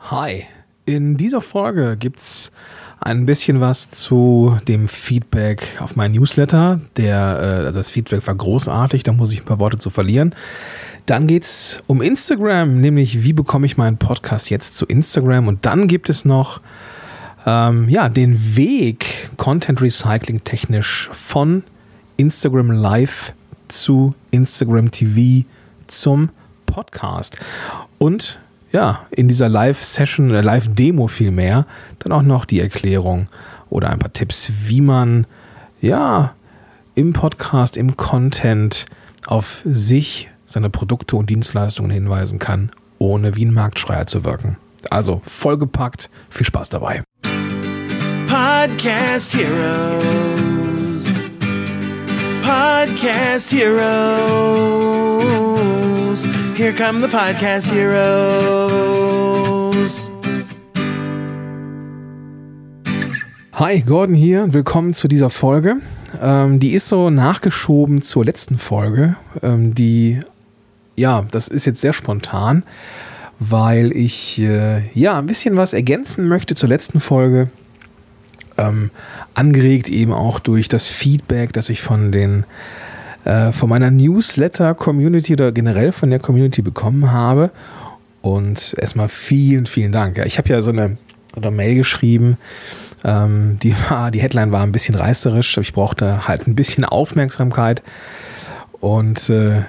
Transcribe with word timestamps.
Hi, 0.00 0.44
in 0.86 1.16
dieser 1.16 1.40
Folge 1.40 1.96
gibt's 1.98 2.52
ein 3.00 3.26
bisschen 3.26 3.60
was 3.60 3.90
zu 3.90 4.56
dem 4.66 4.88
Feedback 4.88 5.76
auf 5.80 5.96
meinen 5.96 6.14
Newsletter. 6.14 6.80
Der, 6.96 7.38
äh, 7.40 7.66
also 7.66 7.80
das 7.80 7.90
Feedback 7.90 8.26
war 8.26 8.34
großartig, 8.34 9.02
da 9.02 9.12
muss 9.12 9.32
ich 9.32 9.42
ein 9.42 9.44
paar 9.44 9.60
Worte 9.60 9.76
zu 9.76 9.90
verlieren. 9.90 10.34
Dann 11.06 11.26
geht's 11.26 11.82
um 11.86 12.00
Instagram, 12.00 12.80
nämlich 12.80 13.22
wie 13.22 13.32
bekomme 13.32 13.66
ich 13.66 13.76
meinen 13.76 13.98
Podcast 13.98 14.50
jetzt 14.50 14.76
zu 14.76 14.86
Instagram. 14.86 15.48
Und 15.48 15.66
dann 15.66 15.88
gibt 15.88 16.08
es 16.08 16.24
noch 16.24 16.60
ähm, 17.44 17.88
ja, 17.88 18.08
den 18.08 18.56
Weg 18.56 19.30
Content 19.36 19.82
Recycling 19.82 20.44
technisch 20.44 21.10
von 21.12 21.64
Instagram 22.16 22.70
Live 22.70 23.34
zu 23.66 24.14
Instagram 24.30 24.90
TV 24.90 25.46
zum 25.86 26.30
Podcast. 26.66 27.36
Und 27.98 28.38
ja, 28.72 29.06
in 29.10 29.28
dieser 29.28 29.48
Live-Session, 29.48 30.30
äh, 30.34 30.40
Live-Demo 30.40 31.06
vielmehr, 31.06 31.66
dann 31.98 32.12
auch 32.12 32.22
noch 32.22 32.44
die 32.44 32.60
Erklärung 32.60 33.28
oder 33.70 33.90
ein 33.90 33.98
paar 33.98 34.12
Tipps, 34.12 34.52
wie 34.66 34.80
man 34.80 35.26
ja 35.80 36.34
im 36.94 37.12
Podcast, 37.12 37.76
im 37.76 37.96
Content 37.96 38.86
auf 39.26 39.60
sich, 39.64 40.30
seine 40.44 40.70
Produkte 40.70 41.16
und 41.16 41.30
Dienstleistungen 41.30 41.90
hinweisen 41.90 42.38
kann, 42.38 42.70
ohne 42.98 43.36
wie 43.36 43.44
ein 43.44 43.52
Marktschreier 43.52 44.06
zu 44.06 44.24
wirken. 44.24 44.56
Also 44.90 45.20
vollgepackt, 45.24 46.10
viel 46.30 46.46
Spaß 46.46 46.70
dabei. 46.70 47.02
Podcast 48.26 49.36
Heroes. 49.36 51.30
Podcast 52.42 53.52
Heroes. 53.52 54.97
Here 56.58 56.72
come 56.72 57.00
the 57.00 57.06
Podcast 57.06 57.70
Heroes. 57.70 58.10
Hi, 63.52 63.80
Gordon 63.80 64.16
hier 64.16 64.52
willkommen 64.52 64.92
zu 64.92 65.06
dieser 65.06 65.30
Folge. 65.30 65.76
Ähm, 66.20 66.58
die 66.58 66.72
ist 66.72 66.88
so 66.88 67.10
nachgeschoben 67.10 68.02
zur 68.02 68.24
letzten 68.24 68.58
Folge. 68.58 69.14
Ähm, 69.40 69.72
die, 69.76 70.18
ja, 70.96 71.24
das 71.30 71.46
ist 71.46 71.64
jetzt 71.64 71.80
sehr 71.80 71.92
spontan, 71.92 72.64
weil 73.38 73.96
ich 73.96 74.40
äh, 74.40 74.82
ja 74.94 75.16
ein 75.16 75.26
bisschen 75.26 75.56
was 75.56 75.72
ergänzen 75.72 76.26
möchte 76.26 76.56
zur 76.56 76.70
letzten 76.70 76.98
Folge. 76.98 77.50
Ähm, 78.56 78.90
angeregt 79.34 79.88
eben 79.88 80.12
auch 80.12 80.40
durch 80.40 80.66
das 80.66 80.88
Feedback, 80.88 81.52
das 81.52 81.68
ich 81.70 81.82
von 81.82 82.10
den 82.10 82.44
äh, 83.28 83.52
von 83.52 83.68
meiner 83.68 83.90
Newsletter-Community 83.90 85.34
oder 85.34 85.52
generell 85.52 85.92
von 85.92 86.08
der 86.08 86.18
Community 86.18 86.62
bekommen 86.62 87.12
habe. 87.12 87.50
Und 88.22 88.74
erstmal 88.78 89.10
vielen, 89.10 89.66
vielen 89.66 89.92
Dank. 89.92 90.18
Ich 90.24 90.38
habe 90.38 90.48
ja 90.48 90.62
so 90.62 90.70
eine, 90.70 90.96
eine 91.36 91.50
Mail 91.50 91.74
geschrieben, 91.76 92.38
ähm, 93.04 93.58
die, 93.62 93.74
war, 93.90 94.10
die 94.10 94.22
Headline 94.22 94.50
war 94.50 94.62
ein 94.62 94.72
bisschen 94.72 94.94
reißerisch, 94.94 95.58
ich 95.58 95.74
brauchte 95.74 96.26
halt 96.26 96.48
ein 96.48 96.54
bisschen 96.54 96.84
Aufmerksamkeit 96.84 97.82
und 98.80 99.28
äh, 99.28 99.62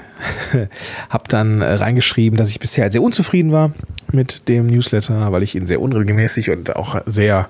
habe 1.09 1.23
dann 1.27 1.61
reingeschrieben, 1.61 2.37
dass 2.37 2.49
ich 2.49 2.59
bisher 2.59 2.91
sehr 2.91 3.01
unzufrieden 3.01 3.51
war 3.51 3.71
mit 4.11 4.47
dem 4.47 4.67
Newsletter, 4.67 5.31
weil 5.31 5.43
ich 5.43 5.55
ihn 5.55 5.67
sehr 5.67 5.81
unregelmäßig 5.81 6.49
und 6.49 6.75
auch 6.75 7.01
sehr 7.05 7.47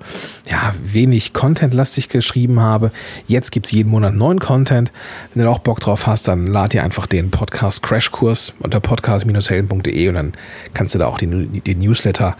ja, 0.49 0.73
wenig 0.81 1.33
contentlastig 1.33 2.09
geschrieben 2.09 2.59
habe. 2.59 2.91
Jetzt 3.27 3.51
gibt's 3.51 3.71
jeden 3.71 3.89
Monat 3.89 4.13
neuen 4.13 4.39
Content. 4.39 4.91
Wenn 5.33 5.43
du 5.43 5.49
auch 5.49 5.59
Bock 5.59 5.79
drauf 5.79 6.07
hast, 6.07 6.27
dann 6.27 6.47
lad 6.47 6.73
dir 6.73 6.83
einfach 6.83 7.07
den 7.07 7.31
Podcast 7.31 7.81
Crashkurs 7.83 8.53
unter 8.59 8.79
podcast-helden.de 8.79 10.09
und 10.09 10.15
dann 10.15 10.33
kannst 10.73 10.95
du 10.95 10.99
da 10.99 11.07
auch 11.07 11.17
den, 11.17 11.61
den 11.63 11.79
Newsletter 11.79 12.35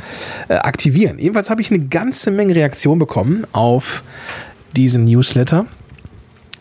äh, 0.48 0.56
aktivieren. 0.56 1.18
Jedenfalls 1.20 1.50
habe 1.50 1.62
ich 1.62 1.72
eine 1.72 1.86
ganze 1.86 2.32
Menge 2.32 2.56
Reaktion 2.56 3.00
bekommen 3.00 3.46
auf 3.54 4.04
diesen 4.76 5.06
Newsletter 5.06 5.66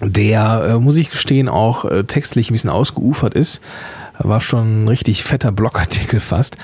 der, 0.01 0.65
äh, 0.69 0.79
muss 0.79 0.97
ich 0.97 1.11
gestehen, 1.11 1.49
auch 1.49 1.85
äh, 1.85 2.05
textlich 2.05 2.51
ein 2.51 2.55
bisschen 2.55 2.71
ausgeufert 2.71 3.35
ist. 3.35 3.61
War 4.21 4.41
schon 4.41 4.85
ein 4.85 4.89
richtig 4.89 5.23
fetter 5.23 5.53
Blogartikel 5.53 6.21
fast. 6.21 6.57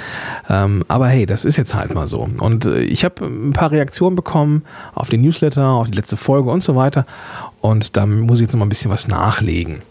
Ähm, 0.50 0.84
aber 0.88 1.06
hey, 1.08 1.24
das 1.24 1.44
ist 1.44 1.56
jetzt 1.56 1.74
halt 1.74 1.94
mal 1.94 2.06
so. 2.06 2.28
Und 2.40 2.64
äh, 2.64 2.80
ich 2.80 3.04
habe 3.04 3.24
ein 3.24 3.52
paar 3.52 3.70
Reaktionen 3.70 4.16
bekommen 4.16 4.64
auf 4.94 5.08
den 5.08 5.22
Newsletter, 5.22 5.66
auf 5.68 5.90
die 5.90 5.96
letzte 5.96 6.16
Folge 6.16 6.50
und 6.50 6.62
so 6.62 6.74
weiter. 6.74 7.06
Und 7.60 7.96
da 7.96 8.06
muss 8.06 8.38
ich 8.38 8.42
jetzt 8.42 8.52
noch 8.52 8.58
mal 8.58 8.66
ein 8.66 8.70
bisschen 8.70 8.90
was 8.90 9.08
nachlegen. 9.08 9.82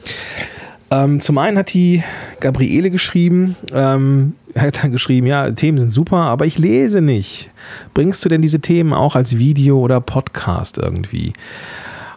Ähm, 0.91 1.19
zum 1.21 1.37
einen 1.37 1.57
hat 1.57 1.73
die 1.73 2.03
Gabriele 2.39 2.91
geschrieben, 2.91 3.55
ähm, 3.73 4.35
hat 4.55 4.83
dann 4.83 4.91
geschrieben, 4.91 5.25
ja, 5.25 5.49
Themen 5.49 5.79
sind 5.79 5.91
super, 5.91 6.17
aber 6.17 6.45
ich 6.45 6.59
lese 6.59 7.01
nicht. 7.01 7.49
Bringst 7.93 8.23
du 8.23 8.29
denn 8.29 8.41
diese 8.41 8.59
Themen 8.59 8.93
auch 8.93 9.15
als 9.15 9.37
Video 9.37 9.79
oder 9.79 10.01
Podcast 10.01 10.77
irgendwie? 10.77 11.33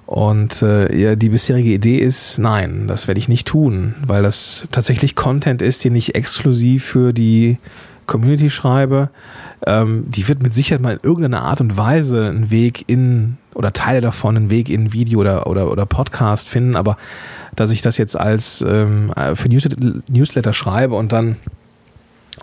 Und 0.07 0.63
äh, 0.63 0.95
ja, 0.97 1.17
die 1.17 1.31
bisherige 1.31 1.71
Idee 1.71 1.99
ist, 1.99 2.39
nein, 2.39 2.87
das 2.87 3.09
werde 3.09 3.19
ich 3.19 3.29
nicht 3.29 3.49
tun, 3.49 3.97
weil 4.07 4.23
das 4.23 4.69
tatsächlich 4.71 5.17
Content 5.17 5.63
ist, 5.63 5.85
den 5.85 5.97
ich 5.97 6.15
exklusiv 6.15 6.85
für 6.85 7.13
die 7.13 7.59
Community 8.07 8.49
schreibe. 8.49 9.11
Ähm, 9.67 10.05
die 10.09 10.29
wird 10.29 10.45
mit 10.45 10.55
Sicherheit 10.55 10.81
mal 10.81 10.95
in 10.95 11.01
irgendeiner 11.03 11.43
Art 11.43 11.61
und 11.61 11.77
Weise 11.77 12.29
einen 12.29 12.53
Weg 12.53 12.85
in 12.87 13.37
oder 13.55 13.73
Teile 13.73 14.01
davon 14.01 14.37
einen 14.37 14.51
Weg 14.51 14.69
in 14.69 14.93
Video 14.93 15.19
oder, 15.19 15.47
oder, 15.49 15.73
oder 15.73 15.87
Podcast 15.87 16.49
finden, 16.49 16.77
aber 16.77 16.97
dass 17.57 17.71
ich 17.71 17.81
das 17.81 17.97
jetzt 17.97 18.15
als 18.15 18.61
ähm, 18.61 19.13
für 19.35 19.49
Newsletter, 19.49 20.03
Newsletter 20.09 20.53
schreibe 20.53 20.95
und 20.95 21.13
dann 21.13 21.37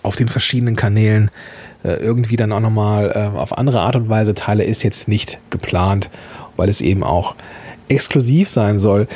auf 0.02 0.16
den 0.16 0.28
verschiedenen 0.28 0.76
Kanälen 0.76 1.30
äh, 1.84 1.94
irgendwie 1.94 2.36
dann 2.36 2.52
auch 2.52 2.60
nochmal 2.60 3.12
äh, 3.14 3.38
auf 3.38 3.58
andere 3.58 3.82
Art 3.82 3.96
und 3.96 4.10
Weise 4.10 4.34
teile, 4.34 4.64
ist 4.64 4.84
jetzt 4.84 5.08
nicht 5.08 5.40
geplant 5.52 6.10
weil 6.56 6.70
es 6.70 6.82
eben 6.82 7.04
auch 7.04 7.36
exklusiv 7.90 8.50
sein 8.50 8.80
soll. 8.80 9.08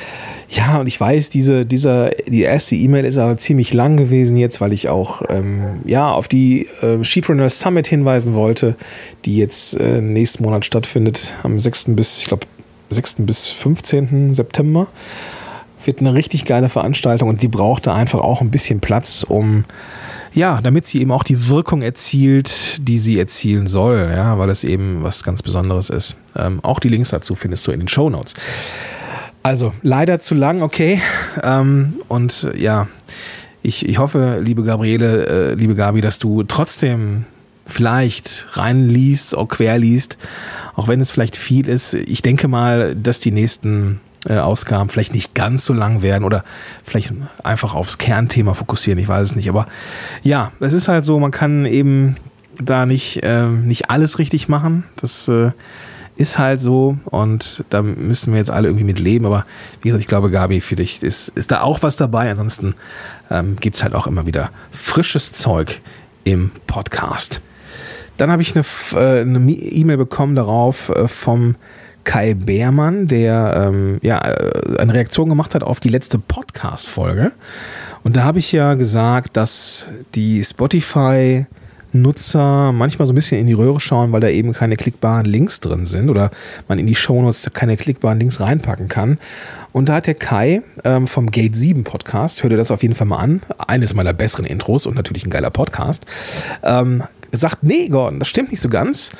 Ja, 0.49 0.79
und 0.79 0.87
ich 0.87 0.99
weiß, 0.99 1.29
diese, 1.29 1.65
dieser, 1.65 2.11
die 2.11 2.43
erste 2.43 2.75
E-Mail 2.75 3.03
ist 3.03 3.17
aber 3.17 3.37
ziemlich 3.37 3.73
lang 3.73 3.97
gewesen 3.97 4.37
jetzt, 4.37 4.61
weil 4.61 4.71
ich 4.71 4.87
auch 4.87 5.21
ähm, 5.29 5.81
ja, 5.85 6.11
auf 6.11 6.29
die 6.29 6.67
äh, 6.81 7.03
Shepreneur 7.03 7.49
Summit 7.49 7.87
hinweisen 7.87 8.33
wollte, 8.33 8.77
die 9.25 9.35
jetzt 9.35 9.77
äh, 9.77 10.01
nächsten 10.01 10.43
Monat 10.43 10.63
stattfindet, 10.63 11.33
am 11.43 11.59
6. 11.59 11.87
bis, 11.89 12.21
ich 12.21 12.27
glaube, 12.27 12.47
6. 12.89 13.15
bis 13.19 13.47
15. 13.47 14.33
September. 14.33 14.87
Wird 15.83 15.99
eine 15.99 16.13
richtig 16.13 16.45
geile 16.45 16.69
Veranstaltung 16.69 17.29
und 17.29 17.41
die 17.41 17.47
brauchte 17.47 17.93
einfach 17.93 18.19
auch 18.19 18.41
ein 18.41 18.51
bisschen 18.51 18.79
Platz, 18.79 19.25
um 19.27 19.65
ja, 20.37 20.61
damit 20.61 20.85
sie 20.85 21.01
eben 21.01 21.11
auch 21.11 21.23
die 21.23 21.49
Wirkung 21.49 21.81
erzielt, 21.81 22.87
die 22.87 22.99
sie 22.99 23.17
erzielen 23.17 23.65
soll, 23.65 24.11
ja, 24.13 24.37
weil 24.37 24.49
es 24.49 24.63
eben 24.63 25.03
was 25.03 25.23
ganz 25.23 25.41
Besonderes 25.41 25.89
ist. 25.89 26.15
Ähm, 26.35 26.59
auch 26.63 26.79
die 26.79 26.89
Links 26.89 27.09
dazu 27.09 27.35
findest 27.35 27.65
du 27.65 27.71
in 27.71 27.79
den 27.79 27.87
Show 27.87 28.09
Notes. 28.09 28.35
Also 29.41 29.73
leider 29.81 30.19
zu 30.19 30.35
lang, 30.35 30.61
okay. 30.61 31.01
Ähm, 31.41 31.95
und 32.07 32.49
ja, 32.55 32.87
ich, 33.63 33.87
ich 33.87 33.97
hoffe, 33.97 34.39
liebe 34.43 34.63
Gabriele, 34.63 35.25
äh, 35.25 35.53
liebe 35.55 35.73
Gabi, 35.73 36.01
dass 36.01 36.19
du 36.19 36.43
trotzdem 36.43 37.25
vielleicht 37.65 38.45
reinliest, 38.53 39.35
auch 39.35 39.47
querliest, 39.47 40.17
auch 40.75 40.87
wenn 40.87 41.01
es 41.01 41.09
vielleicht 41.09 41.35
viel 41.35 41.67
ist. 41.67 41.95
Ich 41.95 42.21
denke 42.21 42.47
mal, 42.47 42.95
dass 42.95 43.19
die 43.19 43.31
nächsten 43.31 43.99
äh, 44.27 44.37
Ausgaben 44.37 44.89
vielleicht 44.89 45.13
nicht 45.13 45.33
ganz 45.33 45.65
so 45.65 45.73
lang 45.73 46.01
werden 46.01 46.23
oder 46.23 46.43
vielleicht 46.83 47.13
einfach 47.43 47.75
aufs 47.75 47.97
Kernthema 47.97 48.53
fokussieren, 48.53 48.99
ich 48.99 49.07
weiß 49.07 49.29
es 49.29 49.35
nicht. 49.35 49.49
Aber 49.49 49.67
ja, 50.23 50.51
es 50.59 50.73
ist 50.73 50.87
halt 50.87 51.05
so, 51.05 51.19
man 51.19 51.31
kann 51.31 51.65
eben 51.65 52.17
da 52.61 52.85
nicht, 52.85 53.23
äh, 53.23 53.45
nicht 53.47 53.89
alles 53.89 54.19
richtig 54.19 54.49
machen. 54.49 54.83
Das 54.97 55.27
äh, 55.27 55.51
ist 56.17 56.39
halt 56.39 56.61
so 56.61 56.97
und 57.05 57.63
da 57.69 57.81
müssen 57.81 58.33
wir 58.33 58.39
jetzt 58.39 58.49
alle 58.49 58.67
irgendwie 58.67 58.85
mit 58.85 58.99
leben. 58.99 59.25
Aber 59.25 59.45
wie 59.81 59.89
gesagt, 59.89 60.01
ich 60.01 60.07
glaube, 60.07 60.31
Gabi, 60.31 60.59
dich 60.59 61.03
ist, 61.03 61.29
ist 61.29 61.51
da 61.51 61.61
auch 61.61 61.83
was 61.83 61.95
dabei. 61.95 62.31
Ansonsten 62.31 62.73
ähm, 63.29 63.55
gibt 63.57 63.75
es 63.75 63.83
halt 63.83 63.93
auch 63.93 64.07
immer 64.07 64.25
wieder 64.25 64.49
frisches 64.71 65.31
Zeug 65.31 65.81
im 66.23 66.51
Podcast. 66.65 67.41
Dann 68.17 68.31
habe 68.31 68.41
ich 68.41 68.55
eine, 68.55 68.65
äh, 68.95 69.21
E-Mail 69.21 69.97
bekommen 69.97 70.35
darauf 70.35 70.89
äh, 70.89 71.07
vom 71.07 71.55
Kai 72.07 72.35
Beermann, 72.35 73.07
der 73.07 73.67
ähm, 73.67 73.99
ja, 74.01 74.25
äh, 74.25 74.77
eine 74.79 74.93
Reaktion 74.93 75.27
gemacht 75.27 75.53
hat 75.53 75.61
auf 75.61 75.81
die 75.81 75.89
letzte 75.89 76.17
Podcast-Folge. 76.17 77.33
Und 78.03 78.15
da 78.15 78.23
habe 78.23 78.39
ich 78.39 78.53
ja 78.53 78.75
gesagt, 78.75 79.35
dass 79.35 79.89
die 80.15 80.41
Spotify 80.41 81.45
Nutzer 81.91 82.71
manchmal 82.71 83.07
so 83.07 83.13
ein 83.13 83.15
bisschen 83.15 83.41
in 83.41 83.47
die 83.47 83.53
Röhre 83.53 83.81
schauen, 83.81 84.13
weil 84.13 84.21
da 84.21 84.29
eben 84.29 84.53
keine 84.53 84.77
klickbaren 84.77 85.25
Links 85.25 85.59
drin 85.59 85.85
sind 85.85 86.09
oder 86.09 86.31
man 86.69 86.79
in 86.79 86.87
die 86.87 86.95
Shownotes 86.95 87.49
keine 87.53 87.75
klickbaren 87.75 88.19
Links 88.19 88.39
reinpacken 88.39 88.87
kann. 88.87 89.19
Und 89.73 89.89
da 89.89 89.95
hat 89.95 90.07
der 90.07 90.15
Kai 90.15 90.61
ähm, 90.85 91.07
vom 91.07 91.29
Gate 91.29 91.57
7 91.57 91.83
Podcast, 91.83 92.41
hör 92.41 92.49
dir 92.49 92.57
das 92.57 92.71
auf 92.71 92.83
jeden 92.83 92.95
Fall 92.95 93.07
mal 93.07 93.17
an, 93.17 93.41
eines 93.57 93.93
meiner 93.93 94.13
besseren 94.13 94.45
Intros 94.45 94.85
und 94.85 94.95
natürlich 94.95 95.25
ein 95.25 95.29
geiler 95.29 95.49
Podcast, 95.49 96.05
ähm, 96.63 97.03
sagt, 97.31 97.63
nee, 97.63 97.87
Gordon, 97.87 98.19
das 98.19 98.27
stimmt 98.27 98.51
nicht 98.51 98.61
so 98.61 98.69
ganz. 98.69 99.11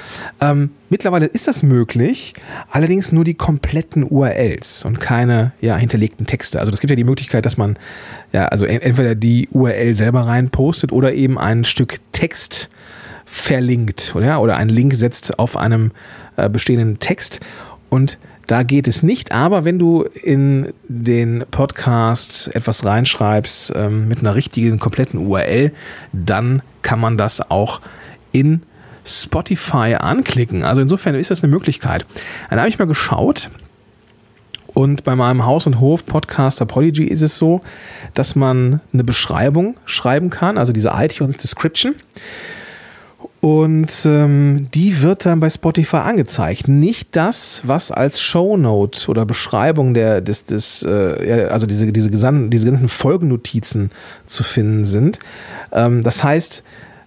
Ähm, 0.42 0.71
mittlerweile 0.89 1.25
ist 1.25 1.48
das 1.48 1.63
möglich, 1.63 2.33
allerdings 2.69 3.12
nur 3.12 3.24
die 3.24 3.33
kompletten 3.33 4.04
URLs 4.04 4.86
und 4.86 5.00
keine 5.00 5.51
ja, 5.62 5.77
hinterlegten 5.77 6.25
Texte. 6.25 6.59
Also 6.59 6.71
es 6.71 6.80
gibt 6.80 6.89
ja 6.89 6.95
die 6.95 7.04
Möglichkeit, 7.04 7.45
dass 7.45 7.57
man 7.57 7.77
ja, 8.31 8.45
also 8.45 8.65
entweder 8.65 9.15
die 9.15 9.48
URL 9.51 9.95
selber 9.95 10.21
rein 10.21 10.50
postet 10.50 10.92
oder 10.92 11.13
eben 11.13 11.38
ein 11.38 11.63
Stück 11.63 11.98
Text 12.12 12.69
verlinkt 13.25 14.13
oder, 14.15 14.42
oder 14.42 14.57
einen 14.57 14.69
Link 14.69 14.95
setzt 14.95 15.38
auf 15.38 15.57
einem 15.57 15.92
äh, 16.38 16.50
bestehenden 16.50 17.00
Text. 17.00 17.42
Und 17.89 18.18
da 18.48 18.64
geht 18.64 18.88
es 18.88 19.04
nicht, 19.04 19.34
aber 19.34 19.66
wenn 19.66 19.78
du 19.78 20.04
in 20.04 20.74
den 20.88 21.46
Podcast 21.52 22.54
etwas 22.56 22.86
reinschreibst 22.86 23.74
ähm, 23.76 24.08
mit 24.08 24.20
einer 24.20 24.36
richtigen, 24.36 24.80
kompletten 24.80 25.28
URL, 25.28 25.72
dann 26.14 26.62
kann 26.82 27.00
man 27.00 27.18
das 27.18 27.52
auch 27.52 27.82
in 28.32 28.64
Spotify 29.06 29.96
anklicken. 30.00 30.64
Also 30.64 30.82
insofern 30.82 31.16
ist 31.16 31.30
das 31.30 31.44
eine 31.44 31.52
Möglichkeit. 31.52 32.06
Dann 32.50 32.60
habe 32.60 32.70
ich 32.70 32.80
mal 32.80 32.88
geschaut, 32.88 33.50
und 34.78 35.04
bei 35.04 35.16
meinem 35.16 35.44
Haus- 35.44 35.66
und 35.66 35.80
Hof-Podcast 35.80 36.62
Apology 36.62 37.06
ist 37.06 37.24
es 37.24 37.36
so, 37.36 37.62
dass 38.14 38.36
man 38.36 38.80
eine 38.94 39.04
Beschreibung 39.04 39.76
schreiben 39.86 40.30
kann, 40.30 40.60
also 40.60 40.72
diese 40.72 40.92
iTunes 40.94 41.36
Description. 41.38 41.96
Und 43.39 43.92
ähm, 44.06 44.68
die 44.74 45.01
wird 45.01 45.25
dann 45.25 45.39
bei 45.39 45.50
Spotify 45.50 45.98
angezeigt. 45.98 46.68
Nicht 46.68 47.16
das, 47.16 47.62
was 47.63 47.92
als 47.92 48.19
Shownote 48.19 49.10
oder 49.10 49.25
Beschreibung 49.25 49.94
der, 49.94 50.22
des, 50.22 50.45
des 50.45 50.84
äh, 50.84 51.48
also 51.50 51.68
diese, 51.68 51.92
diese, 51.92 52.10
gesamten, 52.10 52.50
diese 52.50 52.68
ganzen 52.68 52.89
Folgennotizen 52.89 53.92
zu 54.25 54.44
finden 54.44 54.86
sind. 54.86 55.19
Ähm, 55.72 56.04
das 56.04 56.24
heißt, 56.24 56.63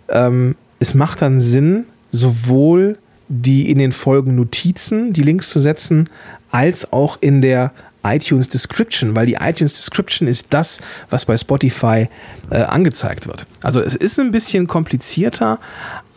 ähm, 0.08 0.54
es 0.78 0.94
macht 0.94 1.20
dann 1.20 1.40
Sinn, 1.40 1.86
sowohl 2.10 2.98
die 3.28 3.70
in 3.70 3.78
den 3.78 3.92
Folgen 3.92 4.34
Notizen, 4.34 5.12
die 5.12 5.22
Links 5.22 5.50
zu 5.50 5.60
setzen, 5.60 6.08
als 6.50 6.92
auch 6.92 7.18
in 7.20 7.42
der 7.42 7.72
iTunes 8.02 8.48
Description, 8.48 9.14
weil 9.14 9.26
die 9.26 9.34
iTunes 9.34 9.74
Description 9.74 10.26
ist 10.26 10.46
das, 10.50 10.80
was 11.10 11.26
bei 11.26 11.36
Spotify 11.36 12.08
äh, 12.50 12.62
angezeigt 12.62 13.26
wird. 13.26 13.46
Also 13.62 13.80
es 13.80 13.94
ist 13.94 14.18
ein 14.18 14.30
bisschen 14.30 14.66
komplizierter, 14.66 15.58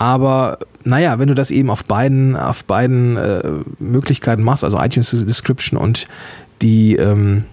aber 0.04 0.60
naja, 0.84 1.18
wenn 1.18 1.30
du 1.30 1.34
das 1.34 1.50
eben 1.50 1.70
auf 1.70 1.86
beiden, 1.86 2.36
auf 2.36 2.66
beiden 2.66 3.16
äh, 3.16 3.42
Möglichkeiten 3.80 4.44
machst, 4.44 4.66
also 4.66 4.78
iTunes 4.78 5.12
Description 5.26 5.80
und 5.80 6.08
die, 6.62 6.98
ähm, 6.98 7.46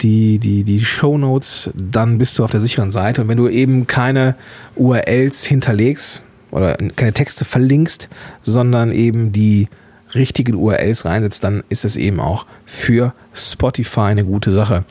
die, 0.00 0.38
die, 0.38 0.62
die 0.62 0.84
Show 0.84 1.18
Notes, 1.18 1.70
dann 1.74 2.18
bist 2.18 2.38
du 2.38 2.44
auf 2.44 2.52
der 2.52 2.60
sicheren 2.60 2.92
Seite. 2.92 3.22
Und 3.22 3.28
wenn 3.28 3.38
du 3.38 3.48
eben 3.48 3.88
keine 3.88 4.36
URLs 4.76 5.44
hinterlegst 5.44 6.22
oder 6.52 6.76
keine 6.94 7.12
Texte 7.12 7.44
verlinkst, 7.44 8.08
sondern 8.42 8.92
eben 8.92 9.32
die 9.32 9.66
richtigen 10.14 10.54
URLs 10.54 11.06
reinsetzt, 11.06 11.42
dann 11.42 11.64
ist 11.70 11.84
es 11.84 11.96
eben 11.96 12.20
auch 12.20 12.46
für 12.66 13.14
Spotify 13.34 14.00
eine 14.00 14.24
gute 14.24 14.52
Sache. 14.52 14.84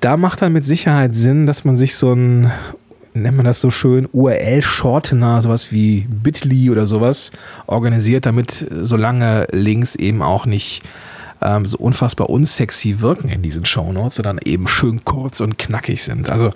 Da 0.00 0.16
macht 0.16 0.42
dann 0.42 0.52
mit 0.52 0.64
Sicherheit 0.64 1.14
Sinn, 1.14 1.46
dass 1.46 1.64
man 1.64 1.76
sich 1.76 1.94
so 1.94 2.12
ein, 2.12 2.50
nennt 3.22 3.36
man 3.36 3.46
das 3.46 3.60
so 3.60 3.70
schön, 3.70 4.08
URL-Shortener, 4.12 5.42
sowas 5.42 5.72
wie 5.72 6.06
Bitly 6.08 6.70
oder 6.70 6.86
sowas, 6.86 7.32
organisiert, 7.66 8.26
damit 8.26 8.66
so 8.70 8.96
lange 8.96 9.46
Links 9.52 9.96
eben 9.96 10.22
auch 10.22 10.46
nicht 10.46 10.82
ähm, 11.42 11.64
so 11.64 11.78
unfassbar 11.78 12.30
unsexy 12.30 13.00
wirken 13.00 13.28
in 13.28 13.42
diesen 13.42 13.64
Shownotes, 13.64 14.16
sondern 14.16 14.38
eben 14.44 14.66
schön 14.68 15.04
kurz 15.04 15.40
und 15.40 15.58
knackig 15.58 16.02
sind. 16.02 16.30
Also 16.30 16.52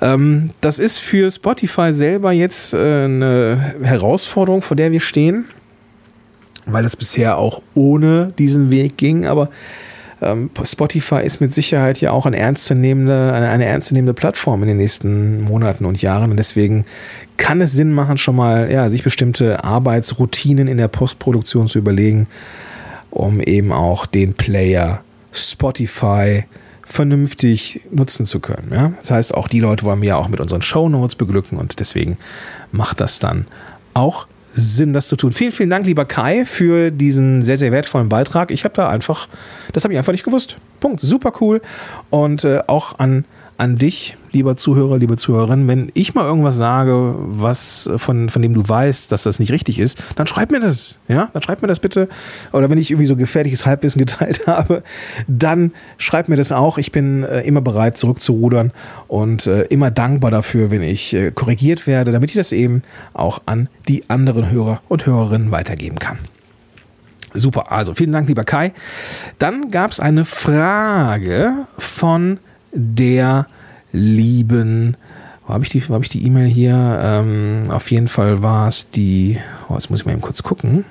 ähm, 0.00 0.50
das 0.60 0.78
ist 0.78 0.98
für 0.98 1.30
Spotify 1.30 1.92
selber 1.92 2.32
jetzt 2.32 2.72
äh, 2.72 3.04
eine 3.04 3.74
Herausforderung, 3.82 4.62
vor 4.62 4.76
der 4.76 4.92
wir 4.92 5.00
stehen 5.00 5.46
weil 6.66 6.84
es 6.84 6.96
bisher 6.96 7.38
auch 7.38 7.62
ohne 7.74 8.32
diesen 8.38 8.70
Weg 8.70 8.96
ging, 8.96 9.26
aber 9.26 9.48
ähm, 10.22 10.50
Spotify 10.62 11.22
ist 11.22 11.40
mit 11.40 11.52
Sicherheit 11.52 12.00
ja 12.00 12.10
auch 12.10 12.26
eine 12.26 12.38
ernstzunehmende, 12.38 13.32
eine, 13.32 13.64
ernstzunehmende 13.64 14.14
Plattform 14.14 14.62
in 14.62 14.68
den 14.68 14.78
nächsten 14.78 15.42
Monaten 15.42 15.84
und 15.84 16.00
Jahren 16.00 16.30
und 16.30 16.38
deswegen 16.38 16.86
kann 17.36 17.60
es 17.60 17.72
Sinn 17.72 17.92
machen, 17.92 18.16
schon 18.16 18.36
mal 18.36 18.70
ja, 18.70 18.88
sich 18.88 19.02
bestimmte 19.02 19.62
Arbeitsroutinen 19.62 20.68
in 20.68 20.78
der 20.78 20.88
Postproduktion 20.88 21.68
zu 21.68 21.78
überlegen, 21.78 22.28
um 23.10 23.40
eben 23.40 23.72
auch 23.72 24.06
den 24.06 24.34
Player 24.34 25.02
Spotify 25.32 26.44
vernünftig 26.86 27.82
nutzen 27.90 28.24
zu 28.26 28.40
können. 28.40 28.70
Ja? 28.72 28.92
Das 29.00 29.10
heißt, 29.10 29.34
auch 29.34 29.48
die 29.48 29.60
Leute 29.60 29.84
wollen 29.84 30.00
wir 30.00 30.08
ja 30.08 30.16
auch 30.16 30.28
mit 30.28 30.40
unseren 30.40 30.62
Show 30.62 30.88
Notes 30.88 31.16
beglücken 31.16 31.58
und 31.58 31.78
deswegen 31.80 32.16
macht 32.72 33.00
das 33.00 33.18
dann 33.18 33.46
auch 33.92 34.26
Sinn, 34.56 34.94
das 34.94 35.08
zu 35.08 35.16
tun. 35.16 35.32
Vielen, 35.32 35.52
vielen 35.52 35.70
Dank, 35.70 35.84
lieber 35.84 36.06
Kai, 36.06 36.46
für 36.46 36.90
diesen 36.90 37.42
sehr, 37.42 37.58
sehr 37.58 37.72
wertvollen 37.72 38.08
Beitrag. 38.08 38.50
Ich 38.50 38.64
habe 38.64 38.74
da 38.74 38.88
einfach, 38.88 39.28
das 39.74 39.84
habe 39.84 39.92
ich 39.92 39.98
einfach 39.98 40.12
nicht 40.12 40.24
gewusst. 40.24 40.56
Punkt. 40.80 41.00
Super 41.00 41.32
cool. 41.40 41.60
Und 42.08 42.44
äh, 42.44 42.62
auch 42.66 42.98
an 42.98 43.26
an 43.58 43.76
dich, 43.76 44.16
lieber 44.32 44.56
Zuhörer, 44.56 44.98
liebe 44.98 45.16
Zuhörerin, 45.16 45.66
wenn 45.66 45.90
ich 45.94 46.14
mal 46.14 46.24
irgendwas 46.24 46.56
sage, 46.56 47.14
was 47.18 47.90
von, 47.96 48.28
von 48.28 48.42
dem 48.42 48.52
du 48.52 48.68
weißt, 48.68 49.10
dass 49.10 49.22
das 49.22 49.38
nicht 49.38 49.50
richtig 49.50 49.78
ist, 49.78 50.02
dann 50.14 50.26
schreib 50.26 50.50
mir 50.50 50.60
das. 50.60 50.98
Ja, 51.08 51.30
dann 51.32 51.42
schreib 51.42 51.62
mir 51.62 51.68
das 51.68 51.80
bitte. 51.80 52.08
Oder 52.52 52.68
wenn 52.68 52.78
ich 52.78 52.90
irgendwie 52.90 53.06
so 53.06 53.16
gefährliches 53.16 53.64
Halbwissen 53.64 53.98
geteilt 54.06 54.46
habe, 54.46 54.82
dann 55.26 55.72
schreib 55.96 56.28
mir 56.28 56.36
das 56.36 56.52
auch. 56.52 56.78
Ich 56.78 56.92
bin 56.92 57.22
äh, 57.24 57.40
immer 57.42 57.62
bereit, 57.62 57.96
zurückzurudern 57.96 58.72
und 59.08 59.46
äh, 59.46 59.62
immer 59.64 59.90
dankbar 59.90 60.30
dafür, 60.30 60.70
wenn 60.70 60.82
ich 60.82 61.14
äh, 61.14 61.30
korrigiert 61.30 61.86
werde, 61.86 62.10
damit 62.12 62.30
ich 62.30 62.36
das 62.36 62.52
eben 62.52 62.82
auch 63.14 63.42
an 63.46 63.68
die 63.88 64.08
anderen 64.08 64.50
Hörer 64.50 64.82
und 64.88 65.06
Hörerinnen 65.06 65.50
weitergeben 65.50 65.98
kann. 65.98 66.18
Super, 67.32 67.70
also 67.72 67.94
vielen 67.94 68.12
Dank, 68.12 68.28
lieber 68.28 68.44
Kai. 68.44 68.72
Dann 69.38 69.70
gab 69.70 69.90
es 69.90 70.00
eine 70.00 70.24
Frage 70.24 71.66
von 71.76 72.38
der 72.76 73.46
lieben, 73.92 74.96
wo 75.46 75.54
habe 75.54 75.64
ich 75.64 75.70
die, 75.70 75.88
wo 75.88 75.98
ich 75.98 76.08
die 76.08 76.24
E-Mail 76.24 76.46
hier? 76.46 77.00
Ähm, 77.02 77.64
auf 77.68 77.90
jeden 77.90 78.08
Fall 78.08 78.42
war 78.42 78.68
es 78.68 78.90
die, 78.90 79.38
oh, 79.68 79.74
jetzt 79.74 79.90
muss 79.90 80.00
ich 80.00 80.06
mal 80.06 80.12
eben 80.12 80.20
kurz 80.20 80.42
gucken. 80.42 80.84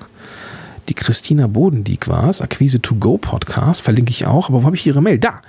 Die 0.87 0.93
Christina 0.93 1.47
Bodendieck 1.47 2.07
war 2.07 2.29
es, 2.29 2.41
Akquise 2.41 2.81
to 2.81 2.95
Go 2.95 3.17
Podcast, 3.17 3.81
verlinke 3.81 4.11
ich 4.11 4.25
auch, 4.25 4.49
aber 4.49 4.61
wo 4.61 4.65
habe 4.65 4.75
ich 4.75 4.85
ihre 4.85 5.01
Mail? 5.01 5.17
Da! 5.17 5.41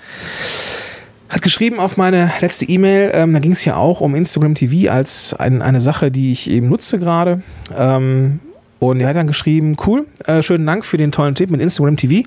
Hat 1.28 1.42
geschrieben 1.42 1.80
auf 1.80 1.96
meine 1.96 2.30
letzte 2.40 2.64
E-Mail, 2.66 3.10
ähm, 3.12 3.32
da 3.32 3.40
ging 3.40 3.52
es 3.52 3.64
ja 3.64 3.76
auch 3.76 4.00
um 4.00 4.14
Instagram 4.14 4.54
TV 4.54 4.90
als 4.90 5.34
ein, 5.34 5.60
eine 5.60 5.80
Sache, 5.80 6.10
die 6.10 6.32
ich 6.32 6.48
eben 6.48 6.68
nutze 6.68 6.98
gerade. 6.98 7.42
Ähm, 7.76 8.40
und 8.78 9.00
er 9.00 9.08
hat 9.08 9.16
dann 9.16 9.26
geschrieben, 9.26 9.76
cool, 9.86 10.06
äh, 10.26 10.42
schönen 10.42 10.66
Dank 10.66 10.84
für 10.84 10.96
den 10.96 11.12
tollen 11.12 11.34
Tipp 11.34 11.50
mit 11.50 11.60
Instagram 11.60 11.96
TV. 11.96 12.26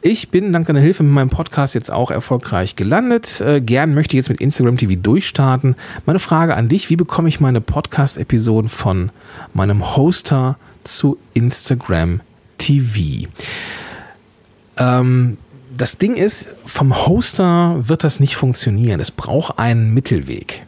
Ich 0.00 0.30
bin 0.30 0.52
dank 0.52 0.68
deiner 0.68 0.78
Hilfe 0.78 1.02
mit 1.02 1.12
meinem 1.12 1.28
Podcast 1.28 1.74
jetzt 1.74 1.90
auch 1.90 2.12
erfolgreich 2.12 2.76
gelandet. 2.76 3.40
Äh, 3.40 3.60
gern 3.60 3.94
möchte 3.94 4.14
ich 4.14 4.18
jetzt 4.18 4.28
mit 4.28 4.40
Instagram 4.40 4.76
TV 4.76 4.94
durchstarten. 4.94 5.74
Meine 6.06 6.20
Frage 6.20 6.54
an 6.54 6.68
dich, 6.68 6.88
wie 6.88 6.94
bekomme 6.94 7.28
ich 7.28 7.40
meine 7.40 7.60
Podcast-Episoden 7.60 8.68
von 8.68 9.10
meinem 9.54 9.96
Hoster 9.96 10.56
zu 10.84 11.18
Instagram 11.34 12.20
TV? 12.58 13.26
Ähm, 14.76 15.36
das 15.76 15.98
Ding 15.98 16.14
ist, 16.14 16.54
vom 16.64 16.94
Hoster 17.08 17.76
wird 17.88 18.04
das 18.04 18.20
nicht 18.20 18.36
funktionieren. 18.36 19.00
Es 19.00 19.10
braucht 19.10 19.58
einen 19.58 19.92
Mittelweg. 19.92 20.64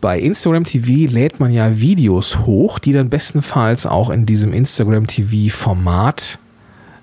Bei 0.00 0.18
Instagram 0.18 0.64
TV 0.64 1.12
lädt 1.12 1.38
man 1.38 1.52
ja 1.52 1.78
Videos 1.78 2.40
hoch, 2.40 2.78
die 2.78 2.92
dann 2.92 3.10
bestenfalls 3.10 3.84
auch 3.84 4.08
in 4.08 4.24
diesem 4.24 4.54
Instagram 4.54 5.06
TV 5.06 5.54
Format 5.54 6.38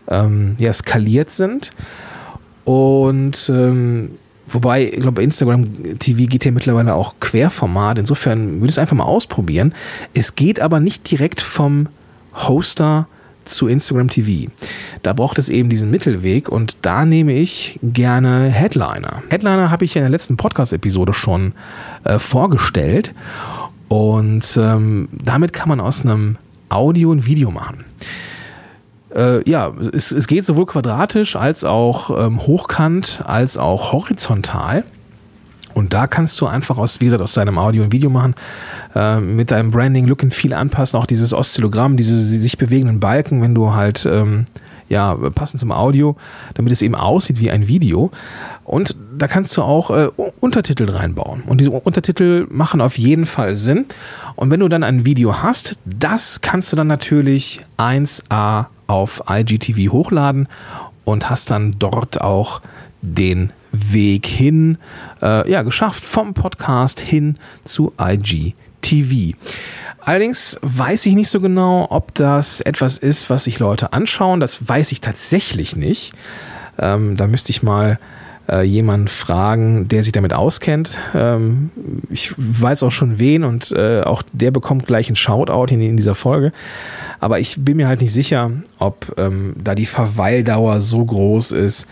ähm, 0.10 0.56
ja, 0.60 0.74
skaliert 0.74 1.32
sind. 1.32 1.72
Und 2.66 3.50
ähm, 3.54 4.12
wobei, 4.48 4.86
ich 4.86 5.00
glaube, 5.00 5.24
Instagram 5.24 6.00
TV 6.00 6.25
geht 6.25 6.46
ja 6.46 6.51
mittlerweile 6.51 6.94
auch 6.94 7.16
Querformat. 7.20 7.98
Insofern 7.98 8.56
würde 8.56 8.66
ich 8.66 8.72
es 8.72 8.80
einfach 8.80 8.98
mal 8.98 9.06
ausprobieren. 9.06 9.74
Es 10.13 10.36
geht 10.36 10.60
aber 10.60 10.80
nicht 10.80 11.10
direkt 11.10 11.42
vom 11.42 11.88
Hoster 12.36 13.08
zu 13.46 13.68
Instagram 13.68 14.10
TV. 14.10 14.51
Da 15.01 15.13
braucht 15.13 15.39
es 15.39 15.50
eben 15.50 15.70
diesen 15.70 15.89
Mittelweg 15.89 16.50
und 16.50 16.78
da 16.84 17.06
nehme 17.06 17.34
ich 17.34 17.80
gerne 17.82 18.50
Headliner. 18.50 19.24
Headliner 19.30 19.72
habe 19.72 19.86
ich 19.86 19.96
in 19.96 20.04
der 20.04 20.12
letzten 20.12 20.38
Podcast-Episode 20.38 21.13
schon 21.13 21.54
äh, 22.04 22.20
vorgestellt 22.20 23.13
und 23.88 24.58
ähm, 24.62 25.10
damit 25.12 25.54
kann 25.54 25.70
man 25.70 25.80
aus 25.80 26.01
einem 26.01 26.38
Audio 26.70 27.12
ein 27.12 27.25
Video 27.25 27.50
machen 27.50 27.86
äh, 29.16 29.48
ja, 29.50 29.72
es, 29.94 30.12
es 30.12 30.28
geht 30.28 30.46
sowohl 30.46 30.66
quadratisch 30.66 31.36
als 31.36 31.63
auch 31.63 32.25
ähm, 32.25 32.39
hochkant 32.39 33.24
als 33.25 33.58
auch 33.58 33.92
horizontal. 33.92 34.84
Und 35.74 35.94
da 35.94 36.08
kannst 36.08 36.42
du 36.42 36.48
einfach 36.48 36.78
aus, 36.78 37.00
wie 37.00 37.06
gesagt, 37.06 37.22
aus 37.22 37.34
deinem 37.34 37.58
Audio 37.58 37.84
ein 37.84 37.92
Video 37.92 38.10
machen, 38.10 38.36
äh, 38.96 39.20
mit 39.20 39.51
deinem 39.51 39.72
Branding, 39.72 40.08
Look 40.08 40.24
and 40.24 40.34
Feel 40.34 40.54
anpassen, 40.54 41.00
auch 41.00 41.06
dieses 41.06 41.34
Oszillogramm, 41.34 41.96
diese 41.96 42.18
sich 42.18 42.58
bewegenden 42.58 43.00
Balken, 43.00 43.42
wenn 43.42 43.56
du 43.56 43.74
halt, 43.74 44.06
ähm, 44.06 44.46
ja, 44.89 45.16
passend 45.36 45.60
zum 45.60 45.72
Audio, 45.72 46.16
damit 46.56 46.74
es 46.74 46.82
eben 46.82 46.96
aussieht 46.96 47.39
wie 47.39 47.51
ein 47.51 47.68
Video. 47.68 48.10
Und 48.63 48.96
da 49.18 49.28
kannst 49.28 49.56
du 49.56 49.62
auch 49.62 49.92
äh, 49.92 50.10
Untertitel 50.39 50.89
reinbauen. 50.89 51.44
Und 51.46 51.62
diese 51.62 51.72
Untertitel 51.72 52.48
machen 52.50 52.82
auf 52.82 52.98
jeden 52.98 53.28
Fall 53.28 53.56
Sinn. 53.56 53.86
Und 54.36 54.50
wenn 54.50 54.60
du 54.60 54.68
dann 54.68 54.84
ein 54.84 55.06
Video 55.06 55.44
hast, 55.44 55.78
das 55.86 56.42
kannst 56.42 56.72
du 56.72 56.75
dann 56.75 56.88
natürlich 56.88 57.62
1A 57.78 58.66
auf 58.89 59.24
IGTV 59.29 59.91
hochladen 59.91 60.48
und 61.05 61.29
hast 61.29 61.51
dann 61.51 61.75
dort 61.79 62.22
auch 62.22 62.62
den 63.01 63.53
Weg 63.72 64.25
hin, 64.25 64.77
äh, 65.22 65.50
ja, 65.50 65.62
geschafft 65.62 66.03
vom 66.03 66.34
Podcast 66.34 67.00
hin 67.00 67.36
zu 67.63 67.93
IGTV. 68.00 68.55
TV. 68.81 69.38
Allerdings 70.01 70.58
weiß 70.62 71.05
ich 71.05 71.15
nicht 71.15 71.29
so 71.29 71.39
genau, 71.39 71.88
ob 71.89 72.15
das 72.15 72.62
etwas 72.62 72.98
ist, 72.98 73.29
was 73.29 73.43
sich 73.43 73.60
Leute 73.60 73.93
anschauen. 73.93 74.39
Das 74.39 74.67
weiß 74.67 74.91
ich 74.91 75.01
tatsächlich 75.01 75.75
nicht. 75.75 76.13
Ähm, 76.79 77.17
da 77.17 77.27
müsste 77.27 77.51
ich 77.51 77.62
mal 77.62 78.00
äh, 78.50 78.63
jemanden 78.63 79.08
fragen, 79.08 79.88
der 79.88 80.03
sich 80.03 80.12
damit 80.12 80.34
auskennt. 80.34 80.98
Ähm, 81.13 81.70
ich 82.10 82.34
weiß 82.38 82.84
auch 82.84 82.91
schon 82.91 83.20
wen 83.20 83.44
und 83.44 83.72
äh, 83.72 84.01
auch 84.01 84.24
der 84.34 84.51
bekommt 84.51 84.88
gleich 84.88 85.08
einen 85.08 85.15
Shoutout 85.15 85.74
in, 85.74 85.82
in 85.82 85.98
dieser 85.98 86.15
Folge. 86.15 86.51
Aber 87.20 87.39
ich 87.39 87.58
bin 87.60 87.77
mir 87.77 87.88
halt 87.88 88.01
nicht 88.01 88.13
sicher, 88.13 88.51
ob 88.77 89.13
ähm, 89.18 89.56
da 89.62 89.75
die 89.75 89.86
Verweildauer 89.86 90.82
so 90.82 91.03
groß 91.03 91.51
ist, 91.51 91.88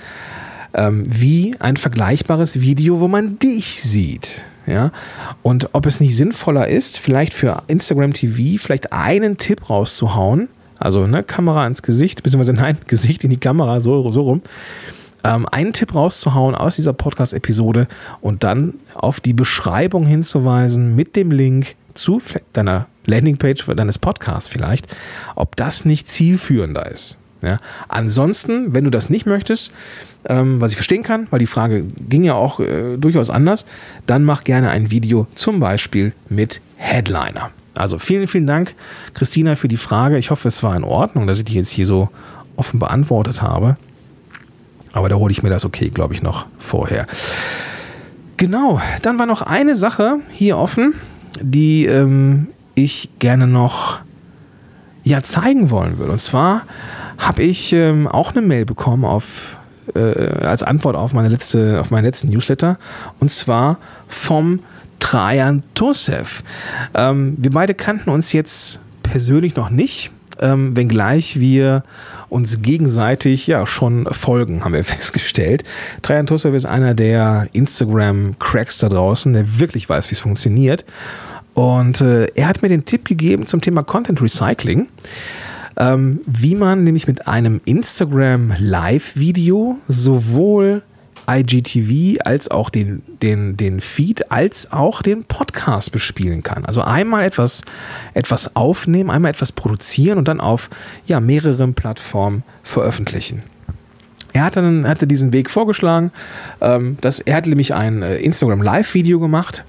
ähm, 0.73 1.03
wie 1.07 1.55
ein 1.59 1.77
vergleichbares 1.77 2.61
Video, 2.61 2.99
wo 2.99 3.07
man 3.07 3.39
dich 3.39 3.81
sieht. 3.83 4.41
Ja, 4.65 4.91
und 5.43 5.69
ob 5.71 5.85
es 5.85 6.01
nicht 6.01 6.17
sinnvoller 6.17 6.67
ist, 6.67 6.99
vielleicht 6.99 7.33
für 7.33 7.63
Instagram 7.67 8.11
TV 8.11 8.61
vielleicht 8.61 8.91
einen 8.91 9.37
Tipp 9.37 9.69
rauszuhauen, 9.69 10.49
also 10.77 11.07
ne, 11.07 11.23
Kamera 11.23 11.65
ins 11.65 11.81
Gesicht, 11.81 12.21
beziehungsweise 12.21 12.53
nein, 12.61 12.77
Gesicht 12.85 13.23
in 13.23 13.29
die 13.29 13.39
Kamera, 13.39 13.79
so, 13.79 14.11
so 14.11 14.23
rum, 14.23 14.41
ähm, 15.23 15.45
einen 15.51 15.73
Tipp 15.73 15.93
rauszuhauen 15.95 16.55
aus 16.55 16.75
dieser 16.75 16.93
Podcast-Episode 16.93 17.87
und 18.21 18.43
dann 18.43 18.75
auf 18.95 19.19
die 19.19 19.33
Beschreibung 19.33 20.05
hinzuweisen 20.05 20.95
mit 20.95 21.15
dem 21.15 21.31
Link 21.31 21.75
zu 21.93 22.21
deiner 22.53 22.87
Landingpage 23.05 23.65
deines 23.75 23.97
Podcasts 23.97 24.49
vielleicht, 24.49 24.87
ob 25.35 25.55
das 25.55 25.85
nicht 25.85 26.09
zielführender 26.09 26.89
ist. 26.91 27.17
Ja? 27.41 27.59
Ansonsten, 27.87 28.73
wenn 28.73 28.83
du 28.83 28.89
das 28.89 29.09
nicht 29.09 29.25
möchtest, 29.25 29.71
ähm, 30.25 30.59
was 30.59 30.71
ich 30.71 30.77
verstehen 30.77 31.03
kann, 31.03 31.27
weil 31.29 31.39
die 31.39 31.47
Frage 31.47 31.83
ging 31.83 32.23
ja 32.23 32.33
auch 32.33 32.59
äh, 32.59 32.97
durchaus 32.97 33.29
anders, 33.29 33.65
dann 34.05 34.23
mach 34.23 34.43
gerne 34.43 34.69
ein 34.69 34.91
Video 34.91 35.27
zum 35.35 35.59
Beispiel 35.59 36.13
mit 36.29 36.61
Headliner. 36.75 37.51
Also 37.75 37.99
vielen, 37.99 38.27
vielen 38.27 38.47
Dank, 38.47 38.75
Christina, 39.13 39.55
für 39.55 39.67
die 39.67 39.77
Frage. 39.77 40.17
Ich 40.17 40.31
hoffe, 40.31 40.47
es 40.47 40.63
war 40.63 40.75
in 40.75 40.83
Ordnung, 40.83 41.27
dass 41.27 41.37
ich 41.37 41.45
die 41.45 41.53
jetzt 41.53 41.71
hier 41.71 41.85
so 41.85 42.09
offen 42.55 42.79
beantwortet 42.79 43.41
habe. 43.41 43.77
Aber 44.93 45.09
da 45.09 45.15
hole 45.15 45.31
ich 45.31 45.43
mir 45.43 45.49
das 45.49 45.65
okay, 45.65 45.89
glaube 45.89 46.13
ich, 46.13 46.21
noch 46.21 46.45
vorher. 46.57 47.07
Genau, 48.37 48.79
dann 49.01 49.17
war 49.17 49.25
noch 49.25 49.41
eine 49.41 49.75
Sache 49.75 50.17
hier 50.29 50.57
offen, 50.57 50.93
die 51.41 51.85
ähm, 51.85 52.47
ich 52.75 53.09
gerne 53.19 53.47
noch 53.47 53.99
ja 55.03 55.23
zeigen 55.23 55.71
wollen 55.71 55.97
würde. 55.97 56.11
Und 56.11 56.21
zwar 56.21 56.63
habe 57.17 57.41
ich 57.43 57.73
ähm, 57.73 58.07
auch 58.07 58.31
eine 58.31 58.41
Mail 58.41 58.65
bekommen 58.65 59.05
auf 59.05 59.57
äh, 59.95 59.99
als 59.99 60.63
Antwort 60.63 60.95
auf 60.95 61.13
meine 61.13 61.29
letzte 61.29 61.79
auf 61.79 61.91
meinen 61.91 62.03
letzten 62.05 62.27
Newsletter 62.27 62.77
und 63.19 63.31
zwar 63.31 63.79
vom 64.07 64.59
Trajan 64.99 65.63
Tosev. 65.73 66.43
Ähm, 66.93 67.35
wir 67.37 67.51
beide 67.51 67.73
kannten 67.73 68.09
uns 68.09 68.33
jetzt 68.33 68.79
persönlich 69.03 69.55
noch 69.55 69.69
nicht, 69.69 70.11
ähm, 70.39 70.75
wenngleich 70.75 71.39
wir 71.39 71.83
uns 72.29 72.61
gegenseitig 72.61 73.47
ja 73.47 73.65
schon 73.65 74.07
folgen, 74.11 74.63
haben 74.63 74.73
wir 74.73 74.83
festgestellt. 74.85 75.63
Trajan 76.01 76.27
Tosev 76.27 76.55
ist 76.55 76.65
einer 76.65 76.93
der 76.93 77.47
Instagram-Cracks 77.53 78.79
da 78.79 78.89
draußen, 78.89 79.33
der 79.33 79.59
wirklich 79.59 79.89
weiß, 79.89 80.09
wie 80.09 80.15
es 80.15 80.19
funktioniert. 80.19 80.85
Und 81.53 82.01
äh, 82.01 82.27
er 82.35 82.47
hat 82.47 82.61
mir 82.61 82.69
den 82.69 82.85
Tipp 82.85 83.05
gegeben 83.05 83.47
zum 83.47 83.61
Thema 83.61 83.81
Content 83.83 84.21
Recycling, 84.21 84.89
ähm, 85.77 86.21
wie 86.27 86.55
man 86.55 86.83
nämlich 86.83 87.07
mit 87.07 87.27
einem 87.27 87.61
Instagram 87.65 88.53
Live-Video 88.59 89.77
sowohl 89.87 90.83
IGTV 91.29 92.21
als 92.25 92.49
auch 92.49 92.69
den, 92.69 93.01
den, 93.21 93.57
den 93.57 93.81
Feed 93.81 94.31
als 94.31 94.71
auch 94.71 95.01
den 95.01 95.25
Podcast 95.25 95.91
bespielen 95.91 96.43
kann. 96.43 96.65
Also 96.65 96.81
einmal 96.81 97.23
etwas, 97.25 97.63
etwas 98.13 98.55
aufnehmen, 98.55 99.09
einmal 99.09 99.31
etwas 99.31 99.51
produzieren 99.51 100.17
und 100.17 100.27
dann 100.27 100.39
auf 100.39 100.69
ja, 101.05 101.19
mehreren 101.19 101.73
Plattformen 101.73 102.43
veröffentlichen. 102.63 103.43
Er 104.33 104.43
hat 104.43 104.55
dann, 104.55 104.87
hatte 104.87 105.07
diesen 105.07 105.33
Weg 105.33 105.49
vorgeschlagen. 105.49 106.11
Ähm, 106.61 106.97
dass, 107.01 107.19
er 107.19 107.35
hat 107.35 107.47
nämlich 107.47 107.73
ein 107.73 108.01
äh, 108.01 108.17
Instagram 108.17 108.61
Live-Video 108.61 109.19
gemacht 109.19 109.63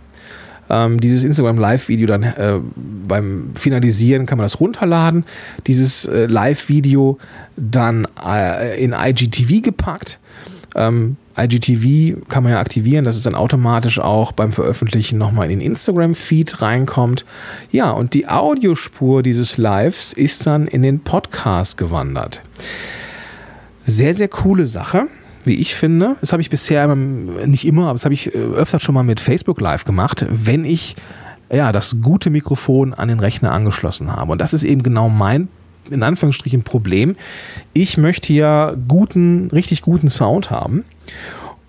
ähm, 0.71 1.01
dieses 1.01 1.25
Instagram 1.25 1.59
Live-Video 1.59 2.07
dann 2.07 2.23
äh, 2.23 2.61
beim 2.77 3.51
Finalisieren 3.55 4.27
kann 4.27 4.39
man 4.39 4.45
das 4.45 4.61
runterladen. 4.61 5.25
Dieses 5.67 6.07
äh, 6.07 6.27
Live-Video 6.27 7.19
dann 7.57 8.07
äh, 8.25 8.83
in 8.83 8.93
IGTV 8.93 9.63
gepackt. 9.63 10.19
Ähm, 10.75 11.17
IGTV 11.39 12.29
kann 12.29 12.43
man 12.43 12.53
ja 12.53 12.61
aktivieren, 12.61 13.05
dass 13.05 13.17
es 13.17 13.23
dann 13.23 13.35
automatisch 13.35 13.99
auch 13.99 14.33
beim 14.33 14.53
Veröffentlichen 14.53 15.19
nochmal 15.19 15.51
in 15.51 15.59
den 15.59 15.67
Instagram-Feed 15.67 16.61
reinkommt. 16.61 17.25
Ja, 17.71 17.91
und 17.91 18.15
die 18.15 18.29
Audiospur 18.29 19.23
dieses 19.23 19.57
Lives 19.57 20.13
ist 20.13 20.47
dann 20.47 20.67
in 20.67 20.83
den 20.83 21.01
Podcast 21.01 21.77
gewandert. 21.77 22.43
Sehr, 23.85 24.15
sehr 24.15 24.29
coole 24.29 24.67
Sache 24.67 25.07
wie 25.45 25.55
ich 25.55 25.75
finde. 25.75 26.17
Das 26.21 26.33
habe 26.33 26.43
ich 26.43 26.51
bisher 26.51 26.95
nicht 26.95 27.67
immer, 27.67 27.85
aber 27.85 27.95
das 27.95 28.05
habe 28.05 28.13
ich 28.13 28.35
äh, 28.35 28.39
öfter 28.39 28.79
schon 28.79 28.95
mal 28.95 29.03
mit 29.03 29.19
Facebook 29.19 29.61
Live 29.61 29.85
gemacht, 29.85 30.27
wenn 30.29 30.65
ich 30.65 30.95
ja, 31.51 31.73
das 31.73 32.03
gute 32.03 32.31
Mikrofon 32.31 32.95
an 32.95 33.09
den 33.09 33.21
Rechner 33.21 33.53
angeschlossen 33.53 34.15
habe. 34.15 34.33
Und 34.33 34.41
das 34.41 34.53
ist 34.53 34.65
eben 34.65 34.83
genau 34.83 35.09
mein, 35.09 35.49
in 35.91 36.03
Anführungsstrichen, 36.03 36.63
Problem. 36.63 37.17
Ich 37.73 37.97
möchte 37.97 38.33
ja 38.33 38.75
guten, 38.89 39.49
richtig 39.51 39.83
guten 39.83 40.09
Sound 40.09 40.51
haben. 40.51 40.85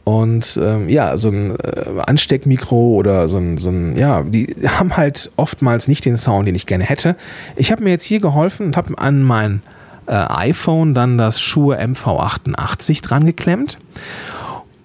Und 0.04 0.60
ähm, 0.64 0.90
ja, 0.90 1.18
so 1.18 1.30
ein 1.30 1.56
äh, 1.58 2.02
Ansteckmikro 2.08 2.96
oder 2.96 3.28
so 3.28 3.38
ein, 3.38 3.58
so 3.60 3.70
ein, 3.70 3.96
ja, 3.96 4.24
die 4.24 4.56
haben 4.68 4.98
halt 4.98 5.32
oftmals 5.36 5.88
nicht 5.88 6.06
den 6.06 6.18
Sound, 6.18 6.48
den 6.48 6.56
ich 6.56 6.66
gerne 6.66 6.84
hätte. 6.84 7.16
Ich 7.56 7.72
habe 7.72 7.84
mir 7.84 7.92
jetzt 7.92 8.06
hier 8.06 8.20
geholfen 8.20 8.66
und 8.66 8.78
habe 8.78 8.98
an 8.98 9.22
mein 9.22 9.62
äh, 10.08 10.14
iPhone 10.14 10.96
dann 10.96 11.20
das 11.20 11.40
Shure 11.40 11.80
MV88 11.80 13.04
dran 13.04 13.28
geklemmt 13.28 13.78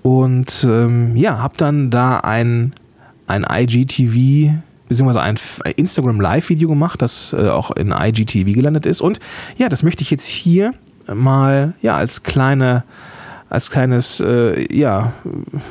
und 0.02 0.66
ähm, 0.68 1.16
ja, 1.16 1.38
habe 1.38 1.54
dann 1.56 1.90
da 1.90 2.18
ein, 2.18 2.74
ein 3.26 3.46
IGTV 3.50 4.52
beziehungsweise 4.94 5.20
ein 5.20 5.36
Instagram 5.76 6.20
Live-Video 6.20 6.68
gemacht, 6.68 7.02
das 7.02 7.32
äh, 7.32 7.48
auch 7.48 7.70
in 7.72 7.92
IGTV 7.92 8.52
gelandet 8.52 8.86
ist. 8.86 9.00
Und 9.00 9.18
ja, 9.56 9.68
das 9.68 9.82
möchte 9.82 10.02
ich 10.02 10.10
jetzt 10.10 10.26
hier 10.26 10.72
mal 11.12 11.74
ja 11.82 11.96
als 11.96 12.22
kleine 12.22 12.84
als 13.50 13.70
kleines, 13.70 14.20
äh, 14.20 14.74
ja, 14.74 15.12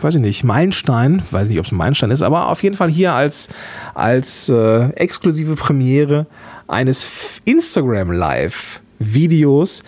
weiß 0.01 0.15
ich 0.15 0.22
nicht, 0.22 0.44
Meilenstein, 0.46 1.22
weiß 1.32 1.50
nicht, 1.50 1.60
ob 1.60 1.65
es 1.65 1.72
ein 1.74 1.77
Meilenstein 1.77 2.12
ist, 2.12 2.22
aber 2.22 2.48
auf 2.48 2.63
jeden 2.63 2.77
Fall 2.77 2.89
hier 2.89 3.13
als, 3.13 3.50
als 3.94 4.48
äh, 4.48 4.89
exklusive 4.92 5.56
Premiere 5.56 6.27
eines 6.68 7.42
Instagram 7.44 8.12
Live 8.12 8.80
Videos, 9.00 9.84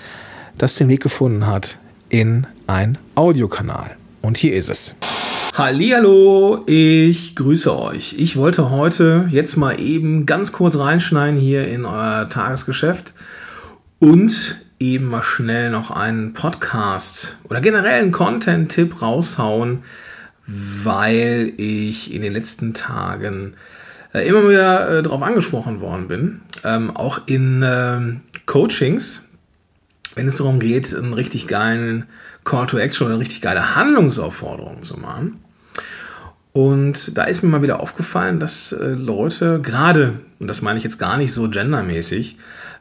das 0.58 0.76
den 0.76 0.90
Weg 0.90 1.04
gefunden 1.04 1.48
hat 1.48 1.78
in 2.10 2.48
ein 2.68 2.98
Audiokanal. 3.16 3.96
Und 4.26 4.38
hier 4.38 4.56
ist 4.56 4.72
es. 4.72 4.96
Hallo, 5.54 6.64
ich 6.66 7.36
grüße 7.36 7.78
euch. 7.78 8.16
Ich 8.18 8.38
wollte 8.38 8.72
heute 8.72 9.28
jetzt 9.30 9.56
mal 9.56 9.80
eben 9.80 10.26
ganz 10.26 10.52
kurz 10.52 10.80
reinschneiden 10.80 11.40
hier 11.40 11.68
in 11.68 11.86
euer 11.86 12.28
Tagesgeschäft 12.28 13.14
und 14.00 14.66
eben 14.80 15.06
mal 15.06 15.22
schnell 15.22 15.70
noch 15.70 15.92
einen 15.92 16.34
Podcast 16.34 17.38
oder 17.44 17.62
generell 17.62 18.02
einen 18.02 18.12
Content-Tipp 18.12 19.00
raushauen, 19.00 19.84
weil 20.48 21.54
ich 21.58 22.12
in 22.12 22.24
den 22.24 22.34
letzten 22.34 22.74
Tagen 22.74 23.54
äh, 24.12 24.28
immer 24.28 24.50
wieder 24.50 24.90
äh, 24.90 25.04
darauf 25.04 25.22
angesprochen 25.22 25.82
worden 25.82 26.08
bin, 26.08 26.42
ähm, 26.64 26.90
auch 26.90 27.22
in 27.28 27.64
ähm, 27.64 28.22
Coachings, 28.48 29.25
wenn 30.16 30.28
es 30.28 30.38
darum 30.38 30.60
geht, 30.60 30.96
einen 30.96 31.14
richtig 31.14 31.48
geilen 31.48 32.06
Call 32.44 32.68
to 32.68 32.78
Action 32.78 33.06
oder 33.06 33.16
eine 33.16 33.22
richtig 33.22 33.42
geile 33.42 33.76
Handlungsaufforderung 33.76 34.82
zu 34.82 34.98
machen. 34.98 35.40
Und 36.54 37.18
da 37.18 37.26
ist 37.26 37.44
mir 37.44 37.50
mal 37.50 37.62
wieder 37.62 37.82
aufgefallen, 37.82 38.40
dass 38.40 38.72
äh, 38.72 38.92
Leute, 38.92 39.60
gerade, 39.62 40.20
und 40.40 40.48
das 40.48 40.62
meine 40.62 40.78
ich 40.78 40.86
jetzt 40.86 41.00
gar 41.00 41.18
nicht 41.18 41.34
so 41.34 41.50
gendermäßig, 41.50 42.38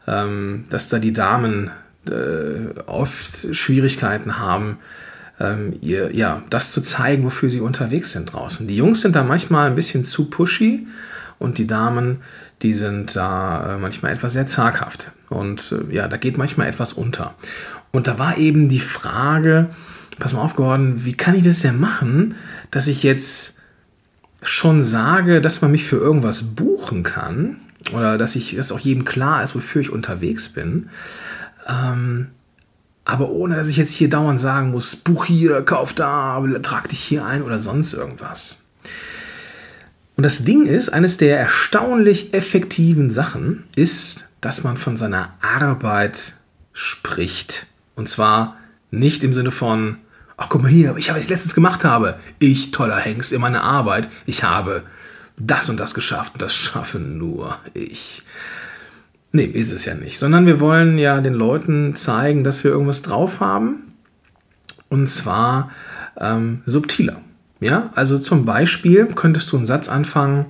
ähm, 0.06 0.64
dass 0.70 0.88
da 0.88 1.00
die 1.00 1.12
Damen 1.12 1.72
äh, 2.08 2.78
oft 2.86 3.54
Schwierigkeiten 3.56 4.38
haben, 4.38 4.78
ähm, 5.40 5.76
ihr, 5.80 6.14
ja, 6.14 6.42
das 6.50 6.70
zu 6.70 6.82
zeigen, 6.82 7.24
wofür 7.24 7.50
sie 7.50 7.60
unterwegs 7.60 8.12
sind 8.12 8.32
draußen. 8.32 8.68
Die 8.68 8.76
Jungs 8.76 9.00
sind 9.00 9.16
da 9.16 9.24
manchmal 9.24 9.66
ein 9.66 9.74
bisschen 9.74 10.04
zu 10.04 10.30
pushy 10.30 10.86
und 11.40 11.58
die 11.58 11.66
Damen, 11.66 12.18
die 12.62 12.72
sind 12.72 13.16
da 13.16 13.74
äh, 13.74 13.78
manchmal 13.78 14.12
etwas 14.12 14.32
sehr 14.32 14.46
zaghaft. 14.46 15.12
Und 15.28 15.72
äh, 15.72 15.94
ja, 15.94 16.08
da 16.08 16.16
geht 16.16 16.38
manchmal 16.38 16.68
etwas 16.68 16.92
unter. 16.92 17.34
Und 17.92 18.06
da 18.06 18.18
war 18.18 18.38
eben 18.38 18.68
die 18.68 18.80
Frage, 18.80 19.68
pass 20.18 20.32
mal 20.32 20.42
auf, 20.42 20.56
Gordon, 20.56 21.04
wie 21.04 21.14
kann 21.14 21.34
ich 21.34 21.44
das 21.44 21.60
denn 21.60 21.78
machen, 21.78 22.36
dass 22.70 22.86
ich 22.86 23.02
jetzt 23.02 23.58
schon 24.42 24.82
sage, 24.82 25.40
dass 25.40 25.62
man 25.62 25.70
mich 25.70 25.84
für 25.84 25.96
irgendwas 25.96 26.54
buchen 26.54 27.02
kann 27.02 27.56
oder 27.92 28.18
dass 28.18 28.36
ich, 28.36 28.56
dass 28.56 28.72
auch 28.72 28.78
jedem 28.78 29.04
klar 29.04 29.42
ist, 29.42 29.54
wofür 29.54 29.80
ich 29.80 29.90
unterwegs 29.90 30.48
bin. 30.48 30.90
Ähm, 31.66 32.28
aber 33.04 33.30
ohne, 33.30 33.56
dass 33.56 33.68
ich 33.68 33.76
jetzt 33.76 33.92
hier 33.92 34.08
dauernd 34.08 34.40
sagen 34.40 34.70
muss, 34.70 34.96
buch 34.96 35.26
hier, 35.26 35.62
kauf 35.62 35.92
da, 35.92 36.42
trag 36.62 36.88
dich 36.88 37.00
hier 37.00 37.24
ein 37.26 37.42
oder 37.42 37.58
sonst 37.58 37.92
irgendwas. 37.92 38.58
Und 40.16 40.22
das 40.24 40.42
Ding 40.42 40.66
ist, 40.66 40.90
eines 40.90 41.16
der 41.16 41.38
erstaunlich 41.38 42.34
effektiven 42.34 43.10
Sachen 43.10 43.64
ist, 43.74 44.28
dass 44.40 44.62
man 44.62 44.76
von 44.76 44.96
seiner 44.96 45.34
Arbeit 45.40 46.34
spricht. 46.72 47.66
Und 47.96 48.08
zwar 48.08 48.56
nicht 48.90 49.24
im 49.24 49.32
Sinne 49.32 49.50
von, 49.50 49.98
ach 50.36 50.48
guck 50.48 50.62
mal 50.62 50.70
hier, 50.70 50.94
ich 50.96 51.08
habe 51.08 51.18
es 51.18 51.28
letztens 51.28 51.54
gemacht 51.54 51.84
habe. 51.84 52.18
Ich, 52.38 52.70
toller 52.70 52.98
Hengst, 52.98 53.32
in 53.32 53.40
meiner 53.40 53.62
Arbeit, 53.62 54.08
ich 54.26 54.44
habe 54.44 54.84
das 55.36 55.68
und 55.68 55.80
das 55.80 55.94
geschafft 55.94 56.34
und 56.34 56.42
das 56.42 56.54
schaffe 56.54 56.98
nur 56.98 57.58
ich. 57.74 58.22
Nee, 59.32 59.46
ist 59.46 59.72
es 59.72 59.84
ja 59.84 59.94
nicht. 59.94 60.18
Sondern 60.18 60.46
wir 60.46 60.60
wollen 60.60 60.96
ja 60.96 61.20
den 61.20 61.34
Leuten 61.34 61.96
zeigen, 61.96 62.44
dass 62.44 62.62
wir 62.62 62.70
irgendwas 62.70 63.02
drauf 63.02 63.40
haben. 63.40 63.94
Und 64.88 65.08
zwar 65.08 65.72
ähm, 66.20 66.62
subtiler. 66.66 67.20
Ja, 67.64 67.88
also 67.94 68.18
zum 68.18 68.44
Beispiel 68.44 69.06
könntest 69.06 69.50
du 69.50 69.56
einen 69.56 69.64
Satz 69.64 69.88
anfangen, 69.88 70.44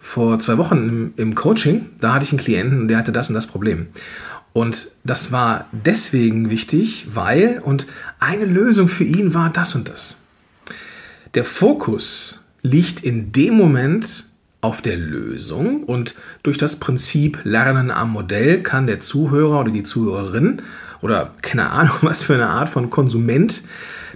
vor 0.00 0.40
zwei 0.40 0.58
Wochen 0.58 0.88
im, 0.88 1.14
im 1.16 1.34
Coaching, 1.36 1.86
da 2.00 2.12
hatte 2.12 2.24
ich 2.24 2.32
einen 2.32 2.40
Klienten 2.40 2.80
und 2.80 2.88
der 2.88 2.98
hatte 2.98 3.12
das 3.12 3.28
und 3.28 3.36
das 3.36 3.46
Problem. 3.46 3.86
Und 4.52 4.88
das 5.04 5.30
war 5.30 5.66
deswegen 5.70 6.50
wichtig, 6.50 7.06
weil, 7.14 7.62
und 7.64 7.86
eine 8.18 8.44
Lösung 8.44 8.88
für 8.88 9.04
ihn 9.04 9.34
war 9.34 9.50
das 9.50 9.76
und 9.76 9.88
das. 9.88 10.16
Der 11.34 11.44
Fokus 11.44 12.40
liegt 12.62 13.04
in 13.04 13.30
dem 13.30 13.54
Moment 13.54 14.24
auf 14.60 14.82
der 14.82 14.96
Lösung 14.96 15.84
und 15.84 16.16
durch 16.42 16.58
das 16.58 16.74
Prinzip 16.74 17.38
Lernen 17.44 17.92
am 17.92 18.10
Modell 18.10 18.64
kann 18.64 18.88
der 18.88 18.98
Zuhörer 18.98 19.60
oder 19.60 19.70
die 19.70 19.84
Zuhörerin 19.84 20.62
oder 21.02 21.34
keine 21.40 21.70
Ahnung, 21.70 21.94
was 22.00 22.24
für 22.24 22.34
eine 22.34 22.48
Art 22.48 22.68
von 22.68 22.90
Konsument 22.90 23.62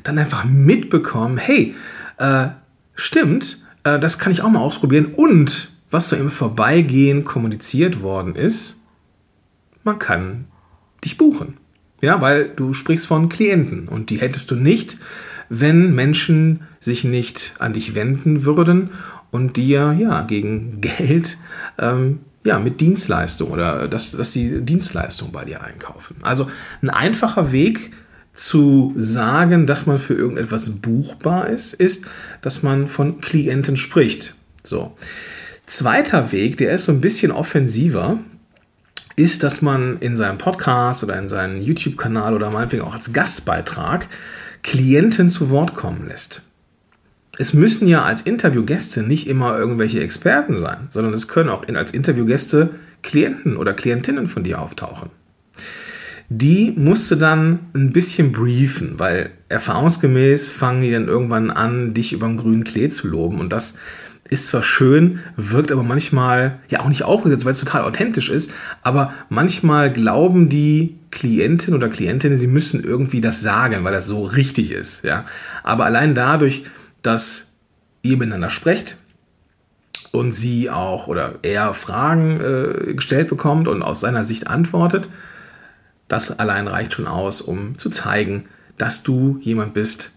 dann 0.03 0.19
einfach 0.19 0.45
mitbekommen, 0.45 1.39
hey, 1.39 1.77
äh, 2.19 2.49
stimmt, 2.95 3.63
äh, 3.85 3.99
das 3.99 4.19
kann 4.19 4.33
ich 4.33 4.43
auch 4.43 4.51
mal 4.51 4.61
ausprobieren 4.61 5.07
und 5.15 5.71
was 5.91 6.09
so 6.09 6.17
im 6.17 6.31
Vorbeigehen 6.31 7.25
kommuniziert 7.25 8.03
worden 8.03 8.35
ist, 8.35 8.81
man 9.85 9.99
kann 9.99 10.47
dich 11.05 11.19
buchen. 11.19 11.59
Ja, 12.01 12.21
weil 12.21 12.49
du 12.49 12.75
sprichst 12.75 13.07
von 13.07 13.29
Klienten 13.29 13.89
und 13.89 14.11
die 14.11 14.21
hättest 14.21 14.51
du 14.51 14.57
nicht, 14.57 14.97
wenn 15.49 15.95
Menschen 15.95 16.63
sich 16.81 17.05
nicht 17.05 17.55
an 17.59 17.75
dich 17.75 17.95
wenden 17.95 18.45
würden 18.45 18.91
und 19.31 19.57
dir 19.57 19.95
ja 19.99 20.23
gegen 20.23 20.81
Geld 20.81 21.39
ähm, 21.79 22.21
ja 22.43 22.59
mit 22.59 22.81
Dienstleistung 22.81 23.51
oder 23.51 23.87
dass, 23.87 24.13
dass 24.13 24.31
die 24.33 24.63
Dienstleistung 24.63 25.31
bei 25.31 25.45
dir 25.45 25.63
einkaufen. 25.63 26.17
Also 26.23 26.49
ein 26.81 26.91
einfacher 26.91 27.53
Weg 27.53 27.93
zu 28.35 28.95
sagen, 28.97 29.67
dass 29.67 29.87
man 29.87 29.99
für 29.99 30.15
irgendetwas 30.15 30.71
buchbar 30.71 31.49
ist, 31.51 31.75
ist, 31.75 32.07
dass 32.41 32.63
man 32.63 32.89
von 32.89 33.21
Klienten 33.21 33.77
spricht. 33.77 34.35
So. 34.63 34.97
Zweiter 35.67 36.33
Weg, 36.33 36.57
der 36.57 36.73
ist 36.73 36.87
so 36.87 36.93
ein 36.93 37.01
bisschen 37.01 37.31
offensiver, 37.31 38.19
ist, 39.17 39.43
dass 39.43 39.63
man 39.63 39.99
in 39.99 40.17
seinem 40.17 40.39
Podcast 40.39 41.05
oder 41.05 41.19
in 41.19 41.29
seinem 41.29 41.61
YouTube-Kanal 41.61 42.35
oder 42.35 42.51
meinetwegen 42.51 42.83
auch 42.83 42.95
als 42.95 43.13
Gastbeitrag 43.13 44.09
Klienten 44.63 45.29
zu 45.29 45.51
Wort 45.51 45.75
kommen 45.75 46.09
lässt. 46.09 46.43
Es 47.39 47.53
müssen 47.53 47.89
ja 47.89 48.05
als 48.05 48.23
Interviewgäste 48.23 49.03
nicht 49.03 49.27
immer 49.27 49.59
irgendwelche 49.59 50.01
Experten 50.03 50.57
sein, 50.57 50.89
sondern 50.91 51.13
es 51.15 51.29
können 51.29 51.49
auch 51.49 51.67
als 51.69 51.93
Interviewgäste 51.93 52.71
Klienten 53.03 53.57
oder 53.57 53.75
Klientinnen 53.75 54.27
von 54.27 54.45
dir 54.45 54.61
auftauchen. 54.61 55.11
Die 56.35 56.73
musst 56.77 57.11
du 57.11 57.17
dann 57.17 57.59
ein 57.75 57.93
bisschen 57.93 58.33
briefen, 58.33 58.99
weil 58.99 59.31
erfahrungsgemäß 59.51 60.49
fangen 60.49 60.81
die 60.81 60.91
dann 60.91 61.07
irgendwann 61.07 61.51
an, 61.51 61.93
dich 61.93 62.15
über 62.15 62.27
den 62.27 62.39
grünen 62.39 62.65
Klee 62.65 62.89
zu 62.89 63.07
loben 63.07 63.39
und 63.39 63.53
das 63.53 63.77
ist 64.31 64.47
zwar 64.47 64.63
schön, 64.63 65.21
wirkt 65.37 65.71
aber 65.71 65.83
manchmal 65.83 66.59
ja 66.69 66.81
auch 66.81 66.89
nicht 66.89 67.03
aufgesetzt, 67.03 67.45
weil 67.45 67.53
es 67.53 67.61
total 67.61 67.83
authentisch 67.83 68.31
ist, 68.31 68.53
aber 68.83 69.13
manchmal 69.29 69.93
glauben 69.93 70.49
die 70.49 70.97
Klientin 71.11 71.75
oder 71.75 71.91
Klientinnen, 71.91 72.39
sie 72.39 72.47
müssen 72.47 72.83
irgendwie 72.83 73.21
das 73.21 73.43
sagen, 73.43 73.85
weil 73.85 73.93
das 73.93 74.07
so 74.07 74.23
richtig 74.23 74.71
ist, 74.71 75.05
ja. 75.05 75.27
Aber 75.63 75.85
allein 75.85 76.15
dadurch, 76.15 76.65
dass 77.03 77.53
ihr 78.01 78.17
miteinander 78.17 78.49
sprecht 78.49 78.97
und 80.13 80.33
sie 80.33 80.71
auch 80.71 81.09
oder 81.09 81.41
er 81.43 81.75
Fragen 81.75 82.41
äh, 82.41 82.95
gestellt 82.95 83.29
bekommt 83.29 83.69
und 83.69 83.83
aus 83.83 84.01
seiner 84.01 84.25
Sicht 84.25 84.47
antwortet, 84.47 85.11
das 86.13 86.39
allein 86.39 86.69
reicht 86.69 86.93
schon 86.93 87.07
aus, 87.07 87.41
um 87.41 87.79
zu 87.79 87.89
zeigen, 87.89 88.45
dass 88.77 89.03
du 89.03 89.39
jemand 89.41 89.73
bist, 89.73 90.13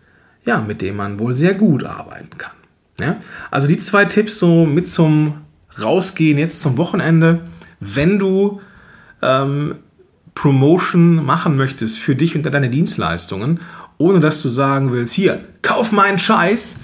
ja, 0.46 0.60
mit 0.60 0.82
dem 0.82 0.98
man 0.98 1.20
wohl 1.20 1.34
sehr 1.34 1.54
gut 1.54 1.86
arbeiten 1.86 2.38
kann. 2.38 2.52
Ja? 3.00 3.18
Also 3.50 3.68
die 3.68 3.78
zwei 3.78 4.04
Tipps 4.04 4.38
so 4.38 4.66
mit 4.66 4.90
zum 4.90 5.42
Rausgehen 5.82 6.38
jetzt 6.38 6.62
zum 6.62 6.78
Wochenende, 6.78 7.42
wenn 7.80 8.20
du 8.20 8.60
ähm, 9.22 9.76
Promotion 10.34 11.24
machen 11.24 11.56
möchtest 11.56 12.00
für 12.00 12.16
dich 12.16 12.36
und 12.36 12.46
deine 12.46 12.70
Dienstleistungen, 12.70 13.62
ohne 13.98 14.20
dass 14.20 14.42
du 14.42 14.50
sagen 14.50 14.92
willst, 14.92 15.14
hier, 15.14 15.46
kauf 15.62 15.94
meinen 15.94 16.20
Scheiß, 16.20 16.76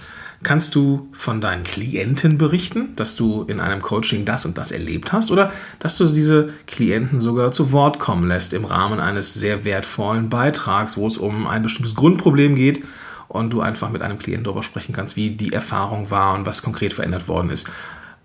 kannst 0.43 0.73
du 0.73 1.08
von 1.12 1.39
deinen 1.39 1.63
Klienten 1.63 2.38
berichten, 2.38 2.95
dass 2.95 3.15
du 3.15 3.43
in 3.43 3.60
einem 3.60 3.82
Coaching 3.82 4.25
das 4.25 4.45
und 4.45 4.58
das 4.58 4.71
erlebt 4.71 5.13
hast 5.13 5.30
oder 5.30 5.51
dass 5.80 5.97
du 5.97 6.06
diese 6.06 6.54
Klienten 6.65 7.19
sogar 7.19 7.51
zu 7.51 7.71
Wort 7.71 7.99
kommen 7.99 8.27
lässt 8.27 8.54
im 8.54 8.65
Rahmen 8.65 8.99
eines 8.99 9.34
sehr 9.34 9.65
wertvollen 9.65 10.30
Beitrags, 10.30 10.97
wo 10.97 11.06
es 11.06 11.17
um 11.17 11.45
ein 11.47 11.62
bestimmtes 11.62 11.95
Grundproblem 11.95 12.56
geht 12.56 12.84
und 13.27 13.54
du 13.54 13.62
einfach 13.62 13.89
mit 13.89 14.01
einem 14.01 14.19
Klienten 14.19 14.45
darüber 14.45 14.63
sprechen 14.63 14.93
kannst, 14.93 15.15
wie 15.15 15.32
die 15.32 15.54
Erfahrung 15.54 16.10
war 16.10 16.34
und 16.34 16.45
was 16.45 16.63
konkret 16.63 16.93
verändert 16.93 17.27
worden 17.27 17.49
ist. 17.49 17.71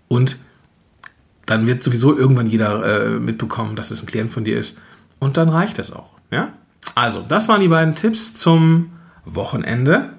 Und 0.07 0.37
dann 1.45 1.65
wird 1.65 1.83
sowieso 1.83 2.17
irgendwann 2.17 2.47
jeder 2.47 3.05
äh, 3.05 3.19
mitbekommen, 3.19 3.75
dass 3.75 3.91
es 3.91 4.03
ein 4.03 4.05
Klient 4.05 4.31
von 4.31 4.43
dir 4.43 4.57
ist. 4.57 4.79
Und 5.19 5.37
dann 5.37 5.49
reicht 5.49 5.79
es 5.79 5.93
auch. 5.93 6.09
Ja? 6.29 6.53
Also, 6.95 7.23
das 7.27 7.47
waren 7.47 7.61
die 7.61 7.69
beiden 7.69 7.95
Tipps 7.95 8.33
zum 8.33 8.91
Wochenende. 9.23 10.13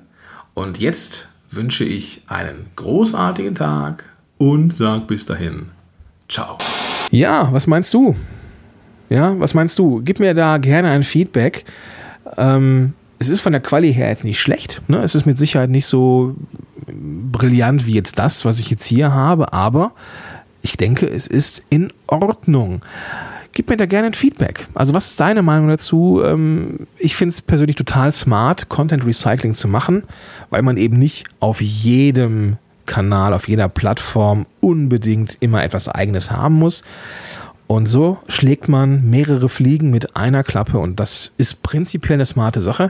Und 0.54 0.78
jetzt 0.78 1.28
wünsche 1.50 1.84
ich 1.84 2.22
einen 2.26 2.66
großartigen 2.76 3.54
Tag 3.54 4.04
und 4.38 4.72
sag 4.74 5.06
bis 5.06 5.26
dahin. 5.26 5.66
Ciao. 6.28 6.58
Ja, 7.10 7.48
was 7.52 7.66
meinst 7.66 7.94
du? 7.94 8.14
Ja, 9.08 9.38
was 9.38 9.54
meinst 9.54 9.78
du? 9.78 10.02
Gib 10.04 10.20
mir 10.20 10.34
da 10.34 10.58
gerne 10.58 10.90
ein 10.90 11.02
Feedback. 11.02 11.64
Ähm, 12.36 12.92
es 13.18 13.28
ist 13.30 13.40
von 13.40 13.52
der 13.52 13.62
Quali 13.62 13.92
her 13.92 14.08
jetzt 14.08 14.24
nicht 14.24 14.40
schlecht. 14.40 14.82
Ne? 14.86 15.02
Es 15.02 15.14
ist 15.14 15.26
mit 15.26 15.38
Sicherheit 15.38 15.70
nicht 15.70 15.86
so 15.86 16.36
brillant 16.86 17.86
wie 17.86 17.94
jetzt 17.94 18.18
das, 18.18 18.44
was 18.44 18.60
ich 18.60 18.70
jetzt 18.70 18.86
hier 18.86 19.12
habe, 19.12 19.52
aber 19.52 19.92
ich 20.62 20.76
denke, 20.76 21.06
es 21.06 21.26
ist 21.26 21.64
in 21.70 21.88
Ordnung. 22.06 22.82
Gib 23.52 23.68
mir 23.70 23.76
da 23.76 23.86
gerne 23.86 24.08
ein 24.08 24.14
Feedback. 24.14 24.66
Also, 24.74 24.94
was 24.94 25.08
ist 25.08 25.20
deine 25.20 25.42
Meinung 25.42 25.68
dazu? 25.68 26.22
Ähm, 26.24 26.86
ich 26.98 27.16
finde 27.16 27.32
es 27.32 27.42
persönlich 27.42 27.76
total 27.76 28.12
smart, 28.12 28.68
Content 28.68 29.04
Recycling 29.04 29.54
zu 29.54 29.68
machen, 29.68 30.04
weil 30.50 30.62
man 30.62 30.76
eben 30.76 30.98
nicht 30.98 31.26
auf 31.40 31.60
jedem 31.60 32.56
Kanal, 32.86 33.34
auf 33.34 33.48
jeder 33.48 33.68
Plattform 33.68 34.46
unbedingt 34.60 35.36
immer 35.40 35.62
etwas 35.62 35.88
Eigenes 35.88 36.30
haben 36.30 36.54
muss. 36.54 36.84
Und 37.68 37.86
so 37.86 38.18
schlägt 38.28 38.68
man 38.68 39.08
mehrere 39.10 39.48
Fliegen 39.48 39.90
mit 39.90 40.16
einer 40.16 40.42
Klappe 40.42 40.78
und 40.78 40.98
das 40.98 41.32
ist 41.36 41.62
prinzipiell 41.62 42.14
eine 42.14 42.24
smarte 42.24 42.60
Sache. 42.60 42.88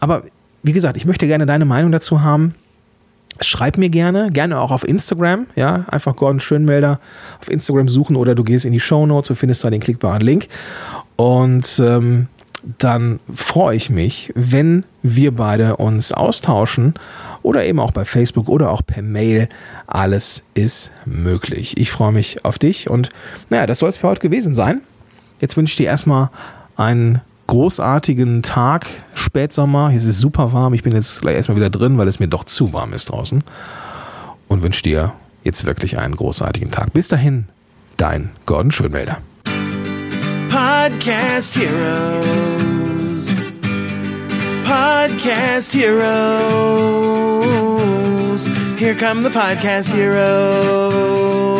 Aber 0.00 0.22
wie 0.62 0.72
gesagt, 0.72 0.96
ich 0.96 1.04
möchte 1.04 1.26
gerne 1.26 1.46
deine 1.46 1.66
Meinung 1.66 1.92
dazu 1.92 2.22
haben. 2.22 2.54
Schreib 3.40 3.76
mir 3.76 3.90
gerne, 3.90 4.30
gerne 4.30 4.58
auch 4.60 4.70
auf 4.70 4.86
Instagram, 4.86 5.46
ja, 5.56 5.84
einfach 5.88 6.16
Gordon 6.16 6.40
Schönmelder 6.40 7.00
auf 7.40 7.50
Instagram 7.50 7.88
suchen 7.88 8.16
oder 8.16 8.34
du 8.34 8.44
gehst 8.44 8.64
in 8.64 8.72
die 8.72 8.80
Show 8.80 9.06
Notes 9.06 9.30
und 9.30 9.36
findest 9.36 9.64
da 9.64 9.70
den 9.70 9.80
klickbaren 9.80 10.22
Link. 10.22 10.48
Und 11.16 11.80
ähm, 11.84 12.28
dann 12.78 13.20
freue 13.32 13.76
ich 13.76 13.90
mich, 13.90 14.32
wenn 14.34 14.84
wir 15.02 15.34
beide 15.34 15.76
uns 15.76 16.12
austauschen 16.12 16.94
oder 17.42 17.64
eben 17.64 17.78
auch 17.78 17.92
bei 17.92 18.04
Facebook 18.04 18.48
oder 18.48 18.70
auch 18.70 18.82
per 18.84 19.02
Mail. 19.02 19.48
Alles 19.86 20.44
ist 20.54 20.90
möglich. 21.04 21.76
Ich 21.76 21.90
freue 21.90 22.12
mich 22.12 22.44
auf 22.44 22.58
dich 22.58 22.90
und 22.90 23.10
naja, 23.50 23.66
das 23.66 23.78
soll 23.78 23.88
es 23.88 23.98
für 23.98 24.08
heute 24.08 24.20
gewesen 24.20 24.54
sein. 24.54 24.82
Jetzt 25.40 25.56
wünsche 25.56 25.72
ich 25.72 25.76
dir 25.76 25.86
erstmal 25.86 26.30
einen 26.76 27.20
großartigen 27.46 28.42
Tag, 28.42 28.86
Spätsommer. 29.14 29.88
Hier 29.88 29.98
ist 29.98 30.06
es 30.06 30.18
super 30.18 30.52
warm. 30.52 30.74
Ich 30.74 30.82
bin 30.82 30.92
jetzt 30.94 31.20
gleich 31.20 31.36
erstmal 31.36 31.56
wieder 31.56 31.70
drin, 31.70 31.98
weil 31.98 32.08
es 32.08 32.18
mir 32.18 32.28
doch 32.28 32.44
zu 32.44 32.72
warm 32.72 32.92
ist 32.92 33.10
draußen. 33.10 33.42
Und 34.48 34.62
wünsche 34.62 34.82
dir 34.82 35.12
jetzt 35.44 35.64
wirklich 35.64 35.98
einen 35.98 36.16
großartigen 36.16 36.70
Tag. 36.70 36.92
Bis 36.92 37.08
dahin, 37.08 37.46
dein 37.96 38.30
Gordon 38.46 38.70
Schönmelder. 38.70 39.18
Podcast 40.48 41.58
Heroes. 41.58 43.52
Podcast 44.64 45.74
Heroes. 45.74 45.96
Here 48.78 48.94
come 48.94 49.22
the 49.22 49.30
Podcast 49.30 49.92
Heroes. 49.94 51.55